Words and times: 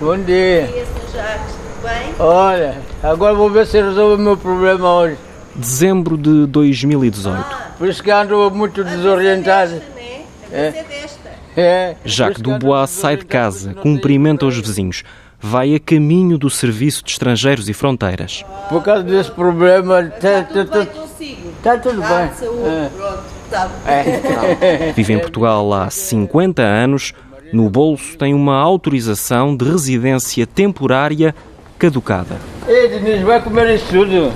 Bom 0.00 0.16
dia. 0.18 0.66
Dia, 0.66 0.84
Sr. 0.86 1.12
Jacques, 1.16 1.54
tudo 1.54 1.82
bem? 1.88 2.14
Olha, 2.18 2.74
agora 3.02 3.34
vou 3.34 3.50
ver 3.50 3.66
se 3.66 3.80
resolve 3.80 4.14
o 4.14 4.24
meu 4.24 4.36
problema 4.36 4.92
hoje. 4.94 5.16
Dezembro 5.54 6.16
de 6.16 6.46
2018. 6.46 7.44
Por 7.78 7.88
isso 7.88 8.02
que 8.02 8.10
ando 8.10 8.50
muito 8.50 8.82
desorientado. 8.82 9.72
Desta, 9.72 9.86
né? 9.94 10.22
A 10.52 10.56
É. 10.56 10.66
é 10.68 10.84
desta. 10.84 11.30
É. 11.56 11.96
Jacques 12.04 12.40
Dubois 12.40 12.88
sai 12.90 13.16
de 13.16 13.24
casa, 13.26 13.74
cumprimenta 13.74 14.46
os 14.46 14.56
vizinhos. 14.56 15.02
Vai 15.42 15.74
a 15.74 15.80
caminho 15.80 16.36
do 16.36 16.50
Serviço 16.50 17.02
de 17.02 17.12
Estrangeiros 17.12 17.68
e 17.68 17.72
Fronteiras. 17.72 18.44
Por 18.68 18.82
causa 18.82 19.02
desse 19.02 19.30
problema, 19.30 20.00
está 20.02 20.40
Está 20.40 20.44
tudo 20.44 20.70
bem 20.70 20.86
consigo? 20.86 21.52
tá 21.62 21.78
tudo 21.78 22.02
Está 22.02 22.18
bem. 22.18 22.28
de 22.28 22.36
saúde, 22.36 22.68
É. 22.68 22.90
pronto. 22.94 23.22
Está 23.46 23.70
É. 23.86 24.92
Vive 24.94 25.12
em 25.14 25.18
Portugal 25.18 25.72
há 25.72 25.90
50 25.90 26.62
anos. 26.62 27.12
No 27.52 27.68
bolso 27.68 28.16
tem 28.16 28.32
uma 28.34 28.56
autorização 28.56 29.56
de 29.56 29.64
residência 29.64 30.46
temporária 30.46 31.34
caducada. 31.78 32.36
Ei, 32.68 32.88
Denise, 32.88 33.24
vai 33.24 33.42
comer 33.42 33.74
isso 33.74 33.86
tudo. 33.90 34.32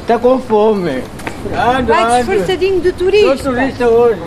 Está 0.00 0.18
com 0.18 0.38
fome. 0.38 1.02
Anda, 1.52 1.92
Vai 1.94 2.22
disfarçadinho 2.24 2.80
de 2.80 2.90
Sou 2.90 2.98
turista. 2.98 3.50
turista 3.50 3.88
hoje. 3.88 4.20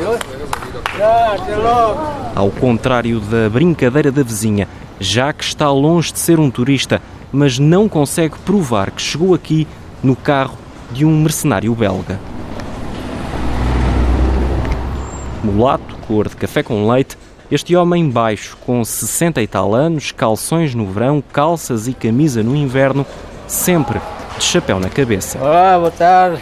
Tá, 0.97 1.35
até 1.39 1.55
logo. 1.55 1.99
Ao 2.35 2.49
contrário 2.51 3.19
da 3.19 3.49
brincadeira 3.49 4.11
da 4.11 4.21
vizinha, 4.23 4.67
Jacques 4.99 5.47
está 5.49 5.71
longe 5.71 6.13
de 6.13 6.19
ser 6.19 6.39
um 6.39 6.51
turista, 6.51 7.01
mas 7.31 7.57
não 7.57 7.89
consegue 7.89 8.35
provar 8.45 8.91
que 8.91 9.01
chegou 9.01 9.33
aqui 9.33 9.67
no 10.03 10.15
carro 10.15 10.57
de 10.91 11.03
um 11.05 11.21
mercenário 11.21 11.73
belga. 11.73 12.19
Mulato, 15.43 15.95
cor 16.07 16.29
de 16.29 16.35
café 16.35 16.63
com 16.63 16.87
leite, 16.89 17.17
este 17.53 17.75
homem 17.75 18.09
baixo, 18.09 18.57
com 18.65 18.83
60 18.83 19.39
e 19.39 19.45
tal 19.45 19.75
anos, 19.75 20.11
calções 20.11 20.73
no 20.73 20.87
verão, 20.87 21.23
calças 21.31 21.87
e 21.87 21.93
camisa 21.93 22.41
no 22.41 22.55
inverno, 22.55 23.05
sempre 23.45 24.01
de 24.39 24.43
chapéu 24.43 24.79
na 24.79 24.89
cabeça. 24.89 25.37
Olá, 25.37 25.77
boa 25.77 25.91
tarde. 25.91 26.41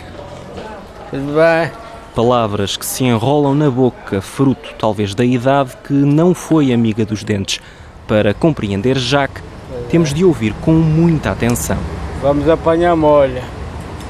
Tudo 1.09 1.33
bem? 1.33 1.69
Palavras 2.15 2.77
que 2.77 2.85
se 2.85 3.03
enrolam 3.03 3.53
na 3.53 3.69
boca, 3.69 4.21
fruto 4.21 4.73
talvez 4.79 5.13
da 5.13 5.25
idade 5.25 5.75
que 5.83 5.91
não 5.91 6.33
foi 6.33 6.71
amiga 6.71 7.05
dos 7.05 7.25
dentes. 7.25 7.59
Para 8.07 8.33
compreender 8.33 8.97
Jacques, 8.97 9.43
temos 9.89 10.13
de 10.13 10.23
ouvir 10.23 10.53
com 10.61 10.71
muita 10.71 11.31
atenção. 11.31 11.77
Vamos 12.21 12.47
apanhar 12.47 12.95
molha. 12.95 13.43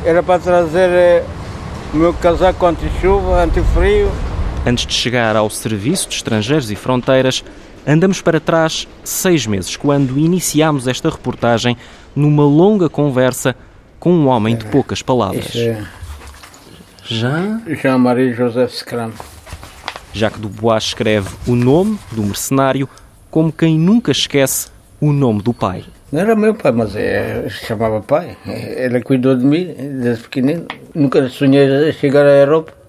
Era 0.05 0.21
para 0.21 0.39
trazer 0.39 0.89
eh, 0.91 1.23
o 1.95 1.97
meu 1.97 2.13
casaco 2.13 2.63
anti-chuva, 2.63 3.43
anti-frio. 3.43 4.11
Antes 4.65 4.85
de 4.85 4.93
chegar 4.93 5.35
ao 5.35 5.49
Serviço 5.49 6.07
de 6.07 6.15
Estrangeiros 6.15 6.69
e 6.69 6.75
Fronteiras, 6.75 7.43
andamos 7.85 8.21
para 8.21 8.39
trás 8.39 8.87
seis 9.03 9.47
meses, 9.47 9.75
quando 9.75 10.19
iniciámos 10.19 10.87
esta 10.87 11.09
reportagem 11.09 11.75
numa 12.15 12.43
longa 12.43 12.87
conversa 12.87 13.55
com 13.99 14.13
um 14.13 14.27
homem 14.27 14.55
de 14.55 14.65
poucas 14.65 15.01
palavras. 15.01 15.55
É 15.55 15.83
Jean? 17.03 17.61
Jean-Marie 17.67 18.33
Joseph 18.33 18.71
Scram. 18.71 19.11
Jacques 20.13 20.39
Dubois 20.39 20.83
escreve 20.83 21.29
o 21.47 21.55
nome 21.55 21.97
do 22.11 22.21
mercenário 22.21 22.87
como 23.31 23.51
quem 23.51 23.79
nunca 23.79 24.11
esquece 24.11 24.69
o 24.99 25.11
nome 25.11 25.41
do 25.41 25.53
pai. 25.53 25.83
Não 26.11 26.19
era 26.19 26.35
meu 26.35 26.53
pai, 26.53 26.71
mas 26.71 26.95
é, 26.95 27.49
chamava 27.49 28.01
pai. 28.01 28.37
Ele 28.45 29.01
cuidou 29.01 29.35
de 29.35 29.43
mim 29.43 29.73
desde 30.01 30.23
pequenino. 30.23 30.67
Nunca 30.93 31.27
sonhei 31.29 31.91
chegar 31.93 32.27
à 32.27 32.31
Europa. 32.31 32.80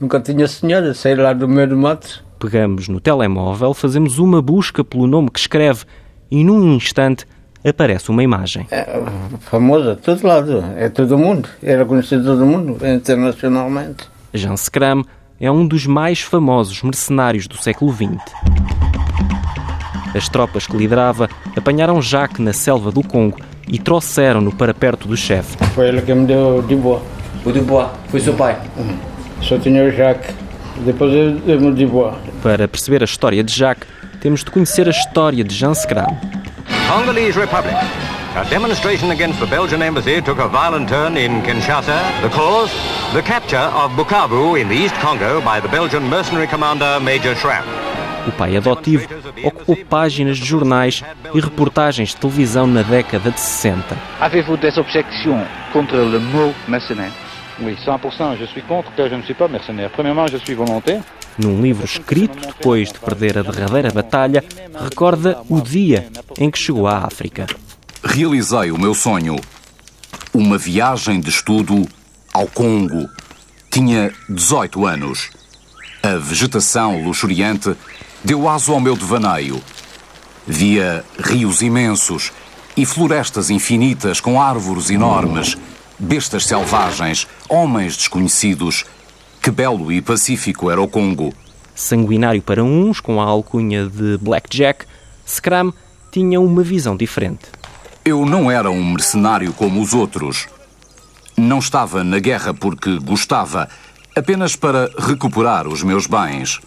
Nunca 0.00 0.18
tinha 0.18 0.48
sonhado 0.48 0.94
sair 0.94 1.16
lá 1.16 1.34
do 1.34 1.46
meio 1.46 1.68
do 1.68 1.76
mato. 1.76 2.24
Pegamos 2.38 2.88
no 2.88 2.98
telemóvel, 2.98 3.74
fazemos 3.74 4.18
uma 4.18 4.40
busca 4.40 4.82
pelo 4.82 5.06
nome 5.06 5.30
que 5.30 5.38
escreve 5.38 5.84
e 6.30 6.42
num 6.42 6.74
instante 6.74 7.26
aparece 7.62 8.08
uma 8.08 8.22
imagem. 8.22 8.66
É, 8.70 8.98
famoso 9.40 9.90
a 9.90 9.96
todo 9.96 10.26
lado. 10.26 10.64
É 10.78 10.88
todo 10.88 11.18
mundo. 11.18 11.50
Era 11.62 11.84
conhecido 11.84 12.24
todo 12.24 12.46
mundo, 12.46 12.78
internacionalmente. 12.82 14.08
Jean 14.32 14.56
Scram 14.56 15.04
é 15.38 15.50
um 15.50 15.66
dos 15.66 15.84
mais 15.86 16.22
famosos 16.22 16.82
mercenários 16.82 17.46
do 17.46 17.58
século 17.58 17.92
XX. 17.92 18.16
As 20.14 20.30
tropas 20.30 20.66
que 20.66 20.78
liderava 20.78 21.28
apanharam 21.54 22.00
Jacques 22.00 22.38
na 22.38 22.54
selva 22.54 22.90
do 22.90 23.02
Congo 23.02 23.38
e 23.68 23.78
trouxeram-no 23.78 24.50
para 24.50 24.72
perto 24.72 25.06
do 25.06 25.16
chefe. 25.16 25.58
Foi 25.74 25.88
ele 25.88 26.00
que 26.00 26.14
me 26.14 26.24
deu 26.24 26.62
de 26.62 26.74
boa. 26.74 27.02
O 27.44 27.52
Dubois, 27.52 27.88
foi 28.08 28.20
seu 28.20 28.34
pai. 28.34 28.58
Só 29.42 29.58
tinha 29.58 29.84
o 29.84 29.90
Jacques. 29.90 30.34
Depois 30.84 31.12
eu 31.12 31.32
dei-me 31.40 31.74
de 31.74 31.86
boa. 31.86 32.18
Para 32.42 32.66
perceber 32.68 33.02
a 33.02 33.04
história 33.04 33.42
de 33.42 33.52
Jacques, 33.52 33.88
temos 34.20 34.44
de 34.44 34.50
conhecer 34.50 34.86
a 34.86 34.90
história 34.90 35.42
de 35.42 35.54
Jean 35.54 35.74
Scram. 35.74 36.16
Congolese 36.88 37.38
Republic. 37.38 37.76
A 38.36 38.44
demonstration 38.44 39.10
against 39.10 39.40
the 39.40 39.46
Belgian 39.46 39.82
embassy 39.82 40.22
took 40.22 40.38
a 40.38 40.46
violent 40.46 40.88
turn 40.88 41.16
in 41.16 41.42
Kinshasa. 41.42 41.98
The 42.22 42.28
cause? 42.28 42.70
The 43.12 43.22
capture 43.22 43.58
of 43.58 43.92
Bukavu 43.96 44.60
in 44.60 44.68
the 44.68 44.74
East 44.74 44.94
Congo 45.00 45.40
by 45.40 45.60
the 45.60 45.68
Belgian 45.68 46.08
mercenary 46.08 46.46
commander 46.46 47.00
Major 47.00 47.34
Schramm. 47.34 47.64
O 48.28 48.32
pai 48.32 48.56
adotivo 48.56 49.08
ocupou 49.42 49.76
páginas 49.76 50.38
de 50.38 50.44
jornais 50.44 51.02
e 51.34 51.40
reportagens 51.40 52.10
de 52.10 52.16
televisão 52.18 52.66
na 52.66 52.82
década 52.82 53.30
de 53.30 53.40
60. 53.40 53.96
Avez-vous 54.20 54.58
des 54.58 54.78
objections 54.78 55.44
contre 55.72 55.96
le 55.96 56.20
mot 56.20 56.54
mercenaire 56.68 57.10
Oui, 57.62 57.76
100%, 57.84 58.38
je 58.38 58.46
suis 58.46 58.62
contre 58.62 58.94
que 58.94 59.08
je 59.08 59.14
ne 59.14 59.22
suis 59.22 59.34
pas 59.34 59.46
mercenaire. 59.48 59.90
Premièrement, 59.90 60.26
je 60.26 60.38
suis 60.38 60.54
volontaire. 60.54 61.02
Num 61.38 61.62
livro 61.62 61.84
escrito 61.84 62.38
depois 62.38 62.92
de 62.92 62.98
perder 62.98 63.38
a 63.38 63.42
derradeira 63.42 63.90
batalha, 63.90 64.42
recorda 64.74 65.42
o 65.48 65.60
dia 65.60 66.08
em 66.38 66.50
que 66.50 66.58
chegou 66.58 66.86
à 66.86 67.04
África. 67.04 67.46
Realizei 68.02 68.70
o 68.70 68.78
meu 68.78 68.94
sonho. 68.94 69.36
Uma 70.34 70.58
viagem 70.58 71.20
de 71.20 71.30
estudo 71.30 71.86
ao 72.32 72.46
Congo. 72.46 73.08
Tinha 73.70 74.12
18 74.28 74.86
anos. 74.86 75.30
A 76.02 76.16
vegetação 76.16 77.02
luxuriante 77.02 77.74
deu 78.24 78.48
aso 78.48 78.72
ao 78.72 78.80
meu 78.80 78.96
devaneio. 78.96 79.62
Via 80.46 81.04
rios 81.18 81.62
imensos 81.62 82.32
e 82.76 82.86
florestas 82.86 83.50
infinitas 83.50 84.20
com 84.20 84.40
árvores 84.40 84.90
enormes, 84.90 85.56
bestas 86.00 86.46
selvagens, 86.46 87.28
homens 87.48 87.96
desconhecidos. 87.96 88.84
Que 89.42 89.50
belo 89.50 89.92
e 89.92 90.00
pacífico 90.00 90.70
era 90.70 90.80
o 90.80 90.88
Congo. 90.88 91.32
Sanguinário 91.74 92.42
para 92.42 92.64
uns, 92.64 93.00
com 93.00 93.20
a 93.20 93.24
alcunha 93.24 93.86
de 93.86 94.18
Blackjack, 94.18 94.86
Scram 95.26 95.72
tinha 96.10 96.40
uma 96.40 96.62
visão 96.62 96.96
diferente. 96.96 97.46
Eu 98.04 98.24
não 98.24 98.50
era 98.50 98.70
um 98.70 98.84
mercenário 98.92 99.52
como 99.52 99.80
os 99.80 99.94
outros. 99.94 100.48
Não 101.36 101.58
estava 101.58 102.02
na 102.02 102.18
guerra 102.18 102.52
porque 102.52 102.98
gostava, 102.98 103.68
apenas 104.16 104.56
para 104.56 104.90
recuperar 104.98 105.68
os 105.68 105.82
meus 105.82 106.06
bens. 106.06 106.60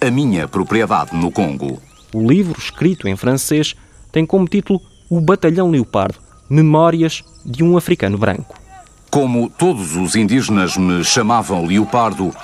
A 0.00 0.10
minha 0.10 0.48
propriedade 0.48 1.14
no 1.14 1.30
Congo. 1.30 1.80
O 2.12 2.28
livro, 2.28 2.58
escrito 2.58 3.06
em 3.06 3.16
francês, 3.16 3.74
tem 4.10 4.26
como 4.26 4.48
título 4.48 4.82
O 5.08 5.20
Batalhão 5.20 5.70
Leopardo 5.70 6.18
Memórias 6.50 7.24
de 7.46 7.64
um 7.64 7.78
Africano 7.78 8.18
Branco. 8.18 8.61
Como 9.12 9.50
todos 9.50 9.94
os 9.94 10.16
indígenas 10.16 10.78
me 10.78 11.04
chamavam 11.04 11.66
leopardo, 11.66 12.34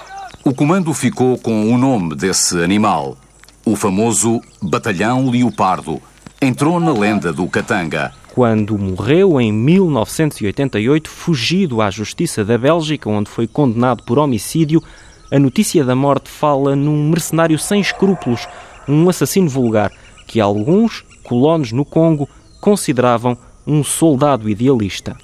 o 0.45 0.53
comando 0.53 0.93
ficou 0.93 1.39
com 1.39 1.73
o 1.73 1.79
nome 1.79 2.15
desse 2.15 2.62
animal. 2.62 3.17
O 3.65 3.75
famoso 3.75 4.43
Batalhão 4.61 5.31
Leopardo 5.31 5.99
entrou 6.43 6.79
na 6.79 6.93
lenda 6.93 7.33
do 7.33 7.47
Katanga. 7.47 8.12
Quando 8.34 8.77
morreu 8.77 9.41
em 9.41 9.51
1988, 9.51 11.09
fugido 11.09 11.81
à 11.81 11.91
justiça 11.91 12.45
da 12.45 12.59
Bélgica, 12.59 13.09
onde 13.09 13.31
foi 13.31 13.47
condenado 13.47 14.03
por 14.03 14.19
homicídio, 14.19 14.83
a 15.33 15.39
notícia 15.39 15.83
da 15.83 15.95
morte 15.95 16.29
fala 16.29 16.77
num 16.77 17.09
mercenário 17.09 17.59
sem 17.59 17.81
escrúpulos, 17.81 18.47
um 18.87 19.09
assassino 19.09 19.49
vulgar, 19.49 19.91
que 20.26 20.38
alguns 20.38 21.03
colonos 21.25 21.73
no 21.73 21.87
Congo 21.87 22.29
consideravam 22.61 23.38
um 23.67 23.82
soldado 23.82 24.50
idealista. 24.50 25.17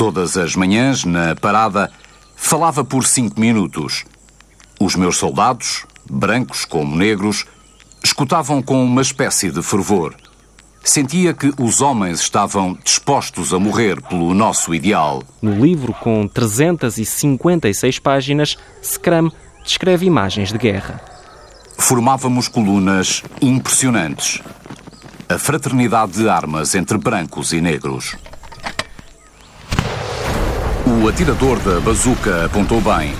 Todas 0.00 0.38
as 0.38 0.56
manhãs, 0.56 1.04
na 1.04 1.34
parada, 1.34 1.92
falava 2.34 2.82
por 2.82 3.04
cinco 3.04 3.38
minutos. 3.38 4.06
Os 4.80 4.96
meus 4.96 5.18
soldados, 5.18 5.84
brancos 6.10 6.64
como 6.64 6.96
negros, 6.96 7.44
escutavam 8.02 8.62
com 8.62 8.82
uma 8.82 9.02
espécie 9.02 9.50
de 9.50 9.62
fervor. 9.62 10.16
Sentia 10.82 11.34
que 11.34 11.52
os 11.60 11.82
homens 11.82 12.20
estavam 12.20 12.78
dispostos 12.82 13.52
a 13.52 13.58
morrer 13.58 14.00
pelo 14.00 14.32
nosso 14.32 14.74
ideal. 14.74 15.22
No 15.42 15.62
livro, 15.62 15.92
com 15.92 16.26
356 16.26 17.98
páginas, 17.98 18.56
Scrum 18.82 19.30
descreve 19.62 20.06
imagens 20.06 20.50
de 20.50 20.56
guerra. 20.56 20.98
Formávamos 21.76 22.48
colunas 22.48 23.22
impressionantes. 23.42 24.40
A 25.28 25.36
fraternidade 25.36 26.12
de 26.12 26.26
armas 26.26 26.74
entre 26.74 26.96
brancos 26.96 27.52
e 27.52 27.60
negros. 27.60 28.16
O 30.90 31.06
atirador 31.06 31.60
da 31.60 31.78
bazuca 31.78 32.46
apontou 32.46 32.80
bem. 32.80 33.14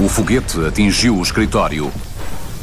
O 0.00 0.08
foguete 0.08 0.58
atingiu 0.66 1.16
o 1.16 1.22
escritório. 1.22 1.92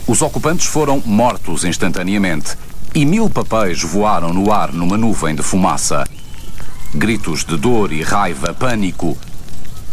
Os 0.06 0.22
ocupantes 0.22 0.66
foram 0.66 1.02
mortos 1.06 1.64
instantaneamente. 1.64 2.58
e 2.94 3.06
mil 3.06 3.30
papéis 3.30 3.82
voaram 3.82 4.34
no 4.34 4.52
ar 4.52 4.74
numa 4.74 4.98
nuvem 4.98 5.34
de 5.34 5.42
fumaça. 5.42 6.04
Gritos 6.94 7.46
de 7.46 7.56
dor 7.56 7.94
e 7.94 8.02
raiva, 8.02 8.54
pânico. 8.54 9.18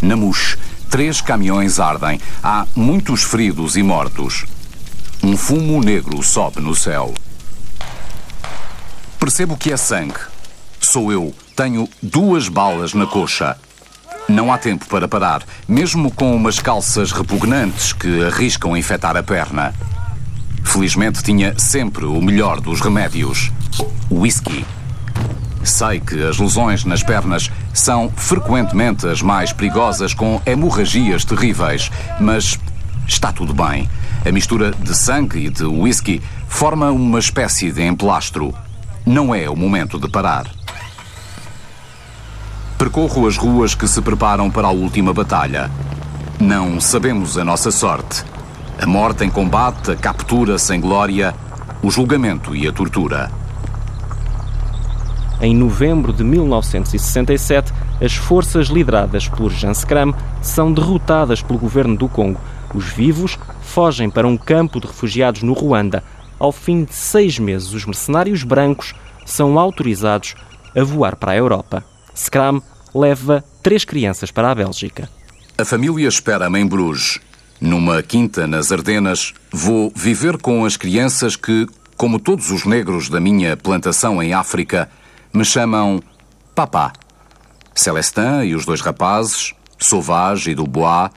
Namush, 0.00 0.58
três 0.90 1.20
caminhões 1.20 1.78
ardem. 1.78 2.20
Há 2.42 2.66
muitos 2.74 3.22
feridos 3.22 3.76
e 3.76 3.82
mortos. 3.84 4.44
Um 5.22 5.36
fumo 5.36 5.80
negro 5.80 6.20
sobe 6.20 6.60
no 6.60 6.74
céu. 6.74 7.14
Percebo 9.20 9.56
que 9.56 9.72
é 9.72 9.76
sangue. 9.76 10.18
Sou 10.80 11.12
eu. 11.12 11.32
Tenho 11.54 11.88
duas 12.02 12.48
balas 12.48 12.92
na 12.92 13.06
coxa. 13.06 13.56
Não 14.28 14.52
há 14.52 14.58
tempo 14.58 14.86
para 14.86 15.08
parar, 15.08 15.42
mesmo 15.66 16.10
com 16.10 16.34
umas 16.34 16.58
calças 16.58 17.10
repugnantes 17.10 17.92
que 17.92 18.24
arriscam 18.24 18.76
infectar 18.76 19.16
a 19.16 19.22
perna. 19.22 19.74
Felizmente 20.62 21.22
tinha 21.22 21.58
sempre 21.58 22.04
o 22.04 22.20
melhor 22.22 22.60
dos 22.60 22.80
remédios: 22.80 23.50
whisky. 24.10 24.64
Sei 25.64 26.00
que 26.00 26.22
as 26.24 26.38
lesões 26.38 26.84
nas 26.84 27.02
pernas 27.02 27.50
são 27.74 28.10
frequentemente 28.16 29.06
as 29.06 29.20
mais 29.22 29.52
perigosas, 29.52 30.14
com 30.14 30.40
hemorragias 30.46 31.24
terríveis, 31.24 31.90
mas 32.20 32.58
está 33.06 33.32
tudo 33.32 33.52
bem. 33.52 33.88
A 34.24 34.30
mistura 34.30 34.70
de 34.70 34.94
sangue 34.94 35.46
e 35.46 35.50
de 35.50 35.64
whisky 35.64 36.22
forma 36.48 36.90
uma 36.90 37.18
espécie 37.18 37.72
de 37.72 37.82
emplastro. 37.82 38.54
Não 39.04 39.34
é 39.34 39.50
o 39.50 39.56
momento 39.56 39.98
de 39.98 40.08
parar. 40.08 40.46
Percorro 42.82 43.28
as 43.28 43.36
ruas 43.36 43.76
que 43.76 43.86
se 43.86 44.02
preparam 44.02 44.50
para 44.50 44.66
a 44.66 44.72
última 44.72 45.14
batalha. 45.14 45.70
Não 46.40 46.80
sabemos 46.80 47.38
a 47.38 47.44
nossa 47.44 47.70
sorte. 47.70 48.24
A 48.76 48.84
morte 48.84 49.24
em 49.24 49.30
combate, 49.30 49.92
a 49.92 49.96
captura 49.96 50.58
sem 50.58 50.80
glória, 50.80 51.32
o 51.80 51.92
julgamento 51.92 52.56
e 52.56 52.66
a 52.66 52.72
tortura. 52.72 53.30
Em 55.40 55.54
novembro 55.54 56.12
de 56.12 56.24
1967, 56.24 57.72
as 58.00 58.16
forças 58.16 58.66
lideradas 58.66 59.28
por 59.28 59.52
Jan 59.52 59.70
Skram 59.70 60.12
são 60.40 60.72
derrotadas 60.72 61.40
pelo 61.40 61.60
governo 61.60 61.96
do 61.96 62.08
Congo. 62.08 62.40
Os 62.74 62.86
vivos 62.86 63.38
fogem 63.60 64.10
para 64.10 64.26
um 64.26 64.36
campo 64.36 64.80
de 64.80 64.88
refugiados 64.88 65.44
no 65.44 65.52
Ruanda. 65.52 66.02
Ao 66.36 66.50
fim 66.50 66.82
de 66.82 66.94
seis 66.94 67.38
meses, 67.38 67.72
os 67.74 67.86
mercenários 67.86 68.42
brancos 68.42 68.92
são 69.24 69.56
autorizados 69.56 70.34
a 70.76 70.82
voar 70.82 71.14
para 71.14 71.30
a 71.30 71.36
Europa. 71.36 71.84
Skram 72.12 72.60
leva 72.94 73.44
três 73.62 73.84
crianças 73.84 74.30
para 74.30 74.50
a 74.50 74.54
Bélgica. 74.54 75.08
A 75.56 75.64
família 75.64 76.08
espera-me 76.08 76.58
em 76.58 76.66
Bruges. 76.66 77.20
Numa 77.60 78.02
quinta 78.02 78.46
nas 78.46 78.72
Ardenas, 78.72 79.32
vou 79.50 79.92
viver 79.94 80.36
com 80.36 80.64
as 80.64 80.76
crianças 80.76 81.36
que, 81.36 81.66
como 81.96 82.18
todos 82.18 82.50
os 82.50 82.64
negros 82.64 83.08
da 83.08 83.20
minha 83.20 83.56
plantação 83.56 84.22
em 84.22 84.34
África, 84.34 84.90
me 85.32 85.44
chamam 85.44 86.02
Papá. 86.54 86.92
Celestin 87.74 88.42
e 88.44 88.54
os 88.54 88.66
dois 88.66 88.80
rapazes, 88.80 89.54
Sauvage 89.78 90.50
e 90.50 90.54
Dubois, 90.54 91.10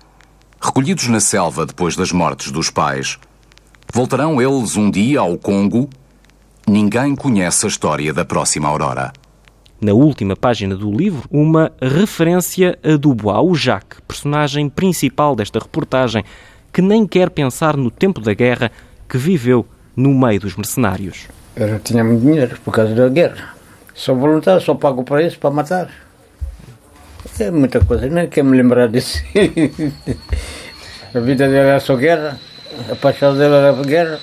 recolhidos 0.62 1.08
na 1.08 1.20
selva 1.20 1.66
depois 1.66 1.96
das 1.96 2.12
mortes 2.12 2.52
dos 2.52 2.70
pais. 2.70 3.18
Voltarão 3.92 4.42
eles 4.42 4.76
um 4.76 4.90
dia 4.90 5.22
ao 5.22 5.38
Congo? 5.38 5.90
Ninguém 6.68 7.16
conhece 7.16 7.66
a 7.66 7.70
história 7.70 8.14
da 8.14 8.26
próxima 8.26 8.68
aurora. 8.68 9.14
Na 9.80 9.94
última 9.94 10.36
página 10.36 10.76
do 10.76 10.90
livro, 10.90 11.24
uma 11.30 11.72
referência 11.82 12.80
a 12.82 12.96
Dubois, 12.96 13.44
o 13.44 13.56
Jacques, 13.56 14.00
personagem 14.08 14.70
principal 14.70 15.36
desta 15.36 15.60
reportagem, 15.60 16.24
que 16.72 16.82
nem 16.82 17.06
quer 17.06 17.30
pensar 17.30 17.76
no 17.76 17.92
tempo 17.92 18.22
da 18.22 18.34
guerra 18.34 18.72
que 19.08 19.18
viveu 19.18 19.66
no 19.96 20.14
meio 20.14 20.40
dos 20.40 20.56
mercenários. 20.56 21.28
Eu 21.56 21.68
não 21.68 21.80
tinha 21.80 22.04
muito 22.04 22.22
dinheiro 22.22 22.58
por 22.64 22.74
causa 22.74 22.96
da 22.96 23.08
guerra. 23.10 23.54
Sou 23.94 24.16
voluntário, 24.16 24.62
só 24.62 24.76
pago 24.76 25.04
para 25.04 25.22
isso, 25.24 25.40
para 25.40 25.52
matar. 25.52 25.90
É 27.40 27.52
muita 27.52 27.84
coisa, 27.84 28.08
nem 28.08 28.28
quero 28.28 28.48
me 28.48 28.58
lembrar 28.58 28.88
disso. 28.88 29.22
a 31.14 31.20
vida 31.20 31.48
dele 31.48 31.60
era 31.60 31.80
só 31.80 31.96
guerra, 31.96 32.40
a 32.90 32.96
paixão 32.96 33.38
dele 33.38 33.54
era 33.54 33.74
guerra. 33.84 34.20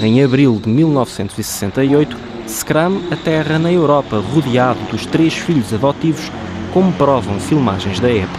Em 0.00 0.22
abril 0.22 0.60
de 0.62 0.68
1968, 0.68 2.16
Scrum 2.48 3.02
aterra 3.10 3.58
na 3.58 3.72
Europa, 3.72 4.18
rodeado 4.18 4.78
dos 4.90 5.04
três 5.04 5.34
filhos 5.34 5.72
adotivos, 5.74 6.30
como 6.72 6.92
provam 6.92 7.40
filmagens 7.40 7.98
da 7.98 8.10
época. 8.10 8.38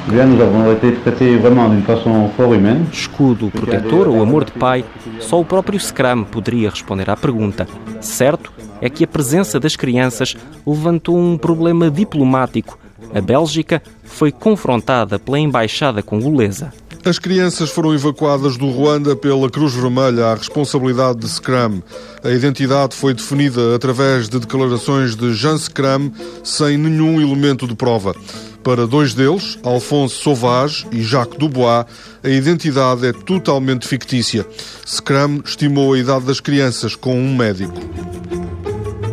Escudo 2.92 3.50
protetor 3.50 4.08
ou 4.08 4.22
amor 4.22 4.46
de 4.46 4.52
pai, 4.52 4.86
só 5.20 5.40
o 5.40 5.46
próprio 5.46 5.80
Scrum 5.80 6.24
poderia 6.24 6.70
responder 6.70 7.10
à 7.10 7.18
pergunta. 7.18 7.68
Certo 8.00 8.52
é 8.80 8.90
que 8.90 9.04
a 9.04 9.08
presença 9.08 9.60
das 9.60 9.76
crianças 9.76 10.38
levantou 10.66 11.18
um 11.18 11.38
problema 11.38 11.90
diplomático. 11.90 12.78
A 13.14 13.20
Bélgica 13.20 13.82
foi 14.04 14.32
confrontada 14.32 15.20
pela 15.20 15.40
embaixada 15.40 16.02
congolesa. 16.04 16.72
As 17.06 17.18
crianças 17.18 17.70
foram 17.70 17.94
evacuadas 17.94 18.58
do 18.58 18.70
Ruanda 18.70 19.16
pela 19.16 19.50
Cruz 19.50 19.74
Vermelha 19.74 20.28
à 20.28 20.36
responsabilidade 20.36 21.20
de 21.20 21.30
Scrum. 21.30 21.82
A 22.24 22.30
identidade 22.30 22.96
foi 22.96 23.14
definida 23.14 23.76
através 23.76 24.28
de 24.28 24.40
declarações 24.40 25.16
de 25.16 25.34
Jean 25.34 25.58
Scrum 25.58 26.12
sem 26.44 26.78
nenhum 26.78 27.22
elemento 27.22 27.66
de 27.66 27.76
prova. 27.76 28.14
Para 28.62 28.86
dois 28.86 29.14
deles, 29.14 29.58
Alphonse 29.64 30.22
Sauvage 30.22 30.86
e 30.92 31.02
Jacques 31.02 31.40
Dubois, 31.40 31.86
a 32.22 32.30
identidade 32.30 33.08
é 33.08 33.14
totalmente 33.14 33.88
fictícia. 33.88 34.46
Scrum 34.86 35.42
estimou 35.46 35.94
a 35.94 36.00
idade 36.00 36.26
das 36.26 36.42
crianças 36.42 36.94
com 36.94 37.18
um 37.18 37.34
médico. 37.34 37.80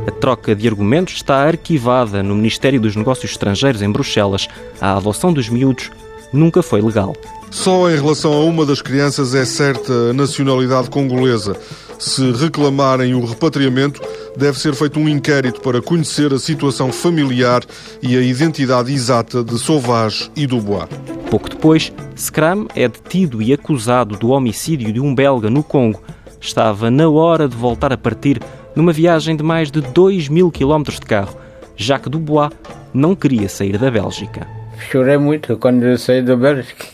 A 0.09 0.11
troca 0.11 0.57
de 0.57 0.67
argumentos 0.67 1.15
está 1.15 1.47
arquivada 1.47 2.23
no 2.23 2.35
Ministério 2.35 2.81
dos 2.81 2.97
Negócios 2.97 3.31
Estrangeiros 3.31 3.81
em 3.81 3.91
Bruxelas. 3.93 4.49
A 4.81 4.97
adoção 4.97 5.33
dos 5.33 5.49
miúdos 5.49 5.91
nunca 6.35 6.63
foi 6.63 6.83
legal. 6.83 7.15
Só 7.51 7.89
em 7.89 7.95
relação 7.95 8.33
a 8.33 8.41
uma 8.45 8.67
das 8.67 8.83
crianças 8.83 9.35
é 9.35 9.45
certa 9.45 9.93
a 10.11 10.13
nacionalidade 10.13 10.91
congolesa. 10.91 11.57
Se 11.99 12.33
reclamarem 12.33 13.15
o 13.15 13.25
repatriamento, 13.25 14.03
deve 14.37 14.59
ser 14.59 14.75
feito 14.75 14.99
um 14.99 15.09
inquérito 15.09 15.61
para 15.61 15.81
conhecer 15.81 16.33
a 16.35 16.39
situação 16.39 16.93
familiar 16.93 17.63
e 18.03 18.17
a 18.17 18.21
identidade 18.21 18.93
exata 18.93 19.45
de 19.45 19.59
Sauvage 19.59 20.31
e 20.35 20.47
Dubois. 20.47 20.89
Pouco 21.31 21.49
depois, 21.49 21.93
Scram 22.17 22.67
é 22.75 22.89
detido 22.89 23.41
e 23.41 23.53
acusado 23.53 24.17
do 24.17 24.31
homicídio 24.31 24.93
de 24.93 25.01
um 25.01 25.15
belga 25.15 25.49
no 25.49 25.63
Congo. 25.63 26.03
Estava 26.41 26.91
na 26.91 27.09
hora 27.09 27.49
de 27.49 27.57
voltar 27.57 27.93
a 27.93 27.97
partir 27.97 28.41
numa 28.75 28.93
viagem 28.93 29.37
de 29.37 29.43
mais 29.43 29.71
de 29.71 29.81
2 29.81 30.29
mil 30.29 30.51
quilómetros 30.51 30.99
de 30.99 31.07
carro. 31.07 31.37
Jacques 31.77 32.11
Dubois 32.11 32.51
não 32.93 33.15
queria 33.15 33.49
sair 33.49 33.79
da 33.79 33.91
Bélgica. 33.91 34.54
Chorei 34.79 35.17
muito 35.19 35.57
quando 35.57 35.85
eu 35.85 35.99
saí 35.99 36.23
da 36.23 36.37
Bélgica. 36.37 36.87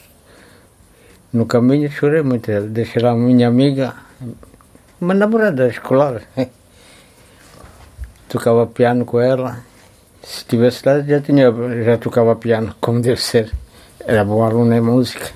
No 1.32 1.46
caminho 1.46 1.90
chorei 1.90 2.22
muito. 2.22 2.50
Deixei 2.68 3.02
lá 3.02 3.12
a 3.12 3.14
minha 3.14 3.48
amiga, 3.48 3.94
uma 5.00 5.14
namorada 5.14 5.68
escolar. 5.68 6.22
Tocava 8.28 8.66
piano 8.66 9.04
com 9.04 9.20
ela. 9.20 9.64
Se 10.22 10.38
estivesse 10.38 10.86
lá, 10.86 11.00
já, 11.00 11.20
tinha, 11.20 11.50
já 11.82 11.96
tocava 11.96 12.36
piano, 12.36 12.74
como 12.80 13.00
deve 13.00 13.20
ser. 13.20 13.50
Era 14.00 14.24
bom 14.24 14.44
aluno 14.44 14.72
em 14.74 14.80
música. 14.80 15.30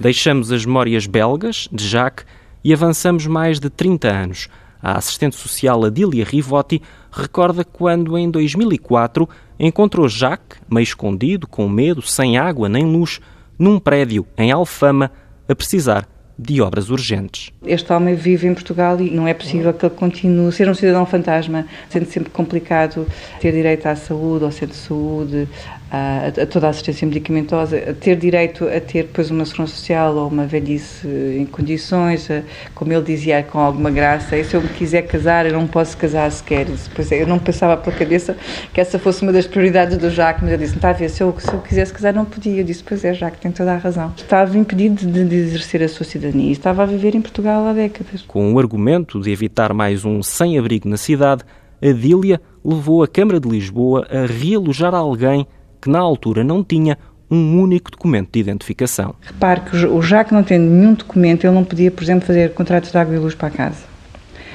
Deixamos 0.00 0.50
as 0.50 0.66
memórias 0.66 1.06
belgas, 1.06 1.68
de 1.70 1.86
Jacques, 1.86 2.26
e 2.62 2.72
avançamos 2.72 3.26
mais 3.26 3.60
de 3.60 3.70
30 3.70 4.08
anos. 4.08 4.48
A 4.82 4.98
assistente 4.98 5.36
social 5.36 5.84
Adília 5.84 6.24
Rivotti 6.24 6.82
recorda 7.10 7.64
quando, 7.64 8.18
em 8.18 8.30
2004, 8.30 9.28
encontrou 9.58 10.08
Jacques, 10.08 10.60
meio 10.70 10.84
escondido, 10.84 11.46
com 11.46 11.68
medo, 11.68 12.02
sem 12.02 12.36
água 12.38 12.68
nem 12.68 12.84
luz, 12.84 13.20
num 13.58 13.78
prédio 13.78 14.26
em 14.36 14.50
Alfama, 14.50 15.10
a 15.48 15.54
precisar 15.54 16.08
de 16.36 16.60
obras 16.60 16.90
urgentes. 16.90 17.52
Este 17.64 17.92
homem 17.92 18.14
vive 18.14 18.48
em 18.48 18.54
Portugal 18.54 19.00
e 19.00 19.10
não 19.10 19.26
é 19.26 19.32
possível 19.32 19.72
que 19.72 19.86
ele 19.86 19.94
continue 19.94 20.48
a 20.48 20.52
ser 20.52 20.68
um 20.68 20.74
cidadão 20.74 21.06
fantasma, 21.06 21.66
sendo 21.88 22.06
sempre 22.06 22.30
complicado 22.30 23.06
ter 23.40 23.52
direito 23.52 23.86
à 23.86 23.94
saúde, 23.94 24.44
ao 24.44 24.50
centro 24.50 24.74
de 24.74 24.82
saúde, 24.82 25.48
a, 25.94 26.42
a, 26.42 26.46
toda 26.46 26.66
a 26.66 26.70
assistência 26.70 27.06
medicamentosa, 27.06 27.76
a 27.76 27.92
ter 27.92 28.16
direito 28.16 28.64
a 28.64 28.80
ter 28.80 29.04
depois 29.04 29.30
uma 29.30 29.44
segurança 29.44 29.76
social 29.76 30.16
ou 30.16 30.28
uma 30.28 30.46
velhice 30.46 31.06
em 31.06 31.46
condições, 31.46 32.30
a, 32.30 32.42
como 32.74 32.92
ele 32.92 33.02
dizia 33.02 33.42
com 33.42 33.58
alguma 33.58 33.90
graça, 33.90 34.36
e 34.36 34.44
se 34.44 34.54
eu 34.54 34.62
me 34.62 34.68
quiser 34.68 35.02
casar, 35.02 35.46
eu 35.46 35.52
não 35.52 35.66
posso 35.66 35.96
casar 35.96 36.30
sequer. 36.30 36.66
Pois 36.94 37.12
é, 37.12 37.22
eu 37.22 37.26
não 37.26 37.38
pensava 37.38 37.76
pela 37.76 37.94
cabeça 37.94 38.36
que 38.72 38.80
essa 38.80 38.98
fosse 38.98 39.22
uma 39.22 39.32
das 39.32 39.46
prioridades 39.46 39.96
do 39.96 40.10
Jacques, 40.10 40.42
mas 40.42 40.52
eu 40.52 40.58
disse, 40.58 40.74
está 40.74 40.90
a 40.90 40.92
ver, 40.92 41.08
se 41.08 41.22
eu, 41.22 41.34
se 41.38 41.52
eu 41.52 41.60
quisesse 41.60 41.92
casar 41.92 42.12
não 42.12 42.24
podia. 42.24 42.60
Eu 42.60 42.64
disse, 42.64 42.82
pois 42.82 43.04
é, 43.04 43.14
Jacques, 43.14 43.40
tem 43.40 43.52
toda 43.52 43.72
a 43.72 43.76
razão. 43.76 44.12
Estava 44.16 44.56
impedido 44.58 45.06
de, 45.06 45.24
de 45.24 45.36
exercer 45.36 45.82
a 45.82 45.88
sua 45.88 46.04
cidadania 46.04 46.48
e 46.48 46.52
estava 46.52 46.82
a 46.82 46.86
viver 46.86 47.14
em 47.14 47.20
Portugal 47.20 47.66
há 47.66 47.72
décadas. 47.72 48.22
Com 48.22 48.52
o 48.52 48.58
argumento 48.58 49.20
de 49.20 49.30
evitar 49.30 49.72
mais 49.72 50.04
um 50.04 50.22
sem-abrigo 50.22 50.88
na 50.88 50.96
cidade, 50.96 51.44
a 51.82 51.92
Dília 51.92 52.40
levou 52.64 53.02
a 53.02 53.08
Câmara 53.08 53.38
de 53.38 53.48
Lisboa 53.48 54.06
a 54.10 54.26
realojar 54.26 54.94
alguém 54.94 55.46
que 55.84 55.90
na 55.90 55.98
altura 55.98 56.42
não 56.42 56.64
tinha 56.64 56.96
um 57.30 57.60
único 57.60 57.90
documento 57.90 58.30
de 58.32 58.40
identificação. 58.40 59.14
Repare 59.20 59.60
que 59.60 59.76
o 59.76 60.00
Jacques 60.00 60.32
não 60.32 60.42
tendo 60.42 60.64
nenhum 60.64 60.94
documento, 60.94 61.44
ele 61.44 61.54
não 61.54 61.62
podia, 61.62 61.90
por 61.90 62.02
exemplo, 62.02 62.26
fazer 62.26 62.54
contratos 62.54 62.90
de 62.90 62.96
água 62.96 63.14
e 63.14 63.18
luz 63.18 63.34
para 63.34 63.48
a 63.48 63.50
casa. 63.50 63.84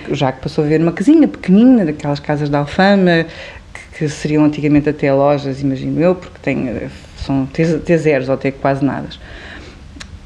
O 0.10 0.16
Jacques 0.16 0.42
passou 0.42 0.64
a 0.64 0.68
ver 0.68 0.80
numa 0.80 0.92
casinha 0.92 1.28
pequenina, 1.28 1.86
daquelas 1.86 2.20
casas 2.20 2.50
de 2.50 2.56
alfama, 2.56 3.28
que, 3.72 4.00
que 4.00 4.10
seriam 4.10 4.44
antigamente 4.44 4.90
até 4.90 5.14
lojas, 5.14 5.62
imagino 5.62 6.02
eu, 6.02 6.16
porque 6.16 6.40
tem, 6.42 6.90
são 7.18 7.48
T0 7.54 8.28
ou 8.28 8.34
até 8.34 8.50
quase 8.50 8.84
nada. 8.84 9.08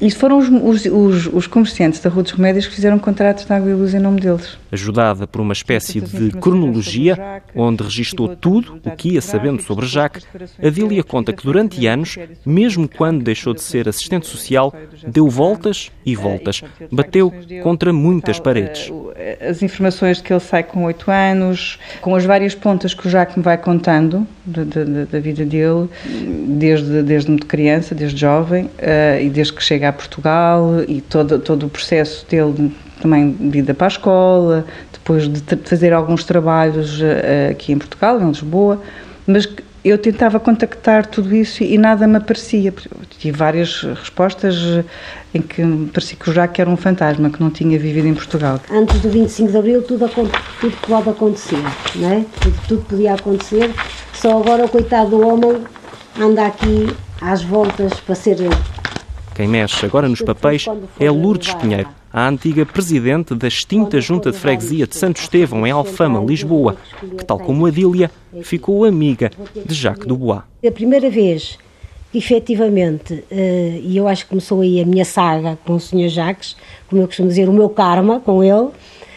Isso 0.04 0.18
foram 0.18 0.36
os, 0.36 0.50
os, 0.50 0.84
os, 0.84 1.26
os, 1.32 1.46
comerciantes 1.46 1.98
da 1.98 2.10
Rua 2.10 2.22
dos 2.22 2.32
Remédios 2.32 2.66
que 2.66 2.74
fizeram 2.74 2.98
contratos 2.98 3.46
de 3.46 3.52
água 3.54 3.70
e 3.70 3.72
luz 3.72 3.94
em 3.94 3.98
nome 3.98 4.20
deles. 4.20 4.58
Ajudada 4.70 5.26
por 5.26 5.40
uma 5.40 5.54
espécie 5.54 5.98
de 5.98 6.30
cronologia, 6.32 7.40
onde 7.56 7.82
registou 7.82 8.36
tudo 8.36 8.78
o 8.84 8.90
que 8.90 9.14
ia 9.14 9.22
sabendo 9.22 9.62
sobre 9.62 9.86
Jacques, 9.86 10.26
a 10.62 10.68
Dília 10.68 11.02
conta 11.02 11.32
que 11.32 11.42
durante 11.42 11.86
anos, 11.86 12.18
mesmo 12.44 12.86
quando 12.86 13.24
deixou 13.24 13.54
de 13.54 13.62
ser 13.62 13.88
assistente 13.88 14.26
social, 14.26 14.74
deu 15.06 15.26
voltas 15.26 15.90
e 16.04 16.14
voltas. 16.14 16.62
Bateu 16.92 17.32
contra 17.62 17.90
muitas 17.90 18.38
paredes. 18.38 18.92
As 19.40 19.62
informações 19.62 20.18
de 20.18 20.22
que 20.22 20.34
ele 20.34 20.40
sai 20.40 20.64
com 20.64 20.84
oito 20.84 21.10
anos, 21.10 21.78
com 22.02 22.14
as 22.14 22.26
várias 22.26 22.54
pontas 22.54 22.92
que 22.92 23.06
o 23.06 23.10
Jacques 23.10 23.36
me 23.36 23.42
vai 23.42 23.56
contando 23.56 24.26
da, 24.44 24.64
da, 24.64 24.84
da 25.10 25.18
vida 25.18 25.46
dele, 25.46 25.88
desde, 26.46 27.02
desde 27.02 27.30
muito 27.30 27.46
criança, 27.46 27.94
desde 27.94 28.20
jovem, 28.20 28.66
uh, 28.66 29.22
e 29.22 29.30
desde 29.30 29.54
que 29.54 29.62
chega 29.62 29.88
a 29.88 29.93
Portugal 29.94 30.82
e 30.86 31.00
todo, 31.00 31.38
todo 31.38 31.66
o 31.66 31.68
processo 31.68 32.26
dele 32.28 32.74
também 33.00 33.32
de 33.32 33.58
ida 33.58 33.74
para 33.74 33.86
a 33.86 33.88
escola, 33.88 34.66
depois 34.92 35.28
de 35.28 35.56
fazer 35.64 35.92
alguns 35.92 36.24
trabalhos 36.24 37.00
uh, 37.00 37.50
aqui 37.50 37.72
em 37.72 37.78
Portugal, 37.78 38.20
em 38.20 38.26
Lisboa, 38.28 38.80
mas 39.26 39.46
eu 39.84 39.98
tentava 39.98 40.40
contactar 40.40 41.04
tudo 41.04 41.36
isso 41.36 41.62
e 41.62 41.76
nada 41.76 42.06
me 42.06 42.16
aparecia. 42.16 42.72
Tive 43.18 43.36
várias 43.36 43.82
respostas 43.82 44.56
eh, 44.56 44.84
em 45.34 45.42
que 45.42 45.62
parecia 45.92 46.16
que 46.16 46.30
o 46.30 46.32
Jacques 46.32 46.58
era 46.58 46.70
um 46.70 46.76
fantasma, 46.76 47.28
que 47.28 47.38
não 47.38 47.50
tinha 47.50 47.78
vivido 47.78 48.08
em 48.08 48.14
Portugal. 48.14 48.58
Antes 48.70 48.98
do 49.00 49.10
25 49.10 49.50
de 49.50 49.58
Abril 49.58 49.82
tudo, 49.82 50.08
tudo 50.08 50.76
pode 50.86 51.10
acontecer, 51.10 51.62
não 51.96 52.10
é? 52.10 52.24
Tudo, 52.40 52.56
tudo 52.66 52.84
podia 52.86 53.12
acontecer, 53.12 53.70
só 54.14 54.40
agora 54.40 54.64
o 54.64 54.68
coitado 54.70 55.10
do 55.10 55.26
homem 55.26 55.62
anda 56.18 56.46
aqui 56.46 56.88
às 57.20 57.42
voltas 57.42 57.92
para 58.00 58.14
ser 58.14 58.38
quem 59.34 59.48
mexe 59.48 59.84
agora 59.84 60.08
nos 60.08 60.22
papéis 60.22 60.66
é 60.98 61.10
Lourdes 61.10 61.52
Pinheiro, 61.54 61.88
a 62.12 62.28
antiga 62.28 62.64
presidente 62.64 63.34
da 63.34 63.48
extinta 63.48 64.00
Junta 64.00 64.30
de 64.30 64.38
Freguesia 64.38 64.86
de 64.86 64.96
Santo 64.96 65.20
Estevão, 65.20 65.66
em 65.66 65.72
Alfama, 65.72 66.24
Lisboa, 66.24 66.76
que, 67.00 67.24
tal 67.24 67.40
como 67.40 67.66
a 67.66 67.70
Dília, 67.70 68.10
ficou 68.42 68.84
amiga 68.84 69.30
de 69.66 69.74
Jacques 69.74 70.06
Dubois. 70.06 70.42
A 70.64 70.70
primeira 70.70 71.10
vez 71.10 71.58
efetivamente, 72.14 73.24
eh, 73.28 73.80
e 73.82 73.96
eu 73.96 74.06
acho 74.06 74.22
que 74.22 74.30
começou 74.30 74.60
aí 74.60 74.80
a 74.80 74.86
minha 74.86 75.04
saga 75.04 75.58
com 75.64 75.74
o 75.74 75.80
Sr. 75.80 76.08
Jacques, 76.08 76.56
como 76.88 77.02
eu 77.02 77.08
costumo 77.08 77.28
dizer, 77.28 77.48
o 77.48 77.52
meu 77.52 77.68
karma 77.68 78.20
com 78.20 78.42
ele, 78.42 78.68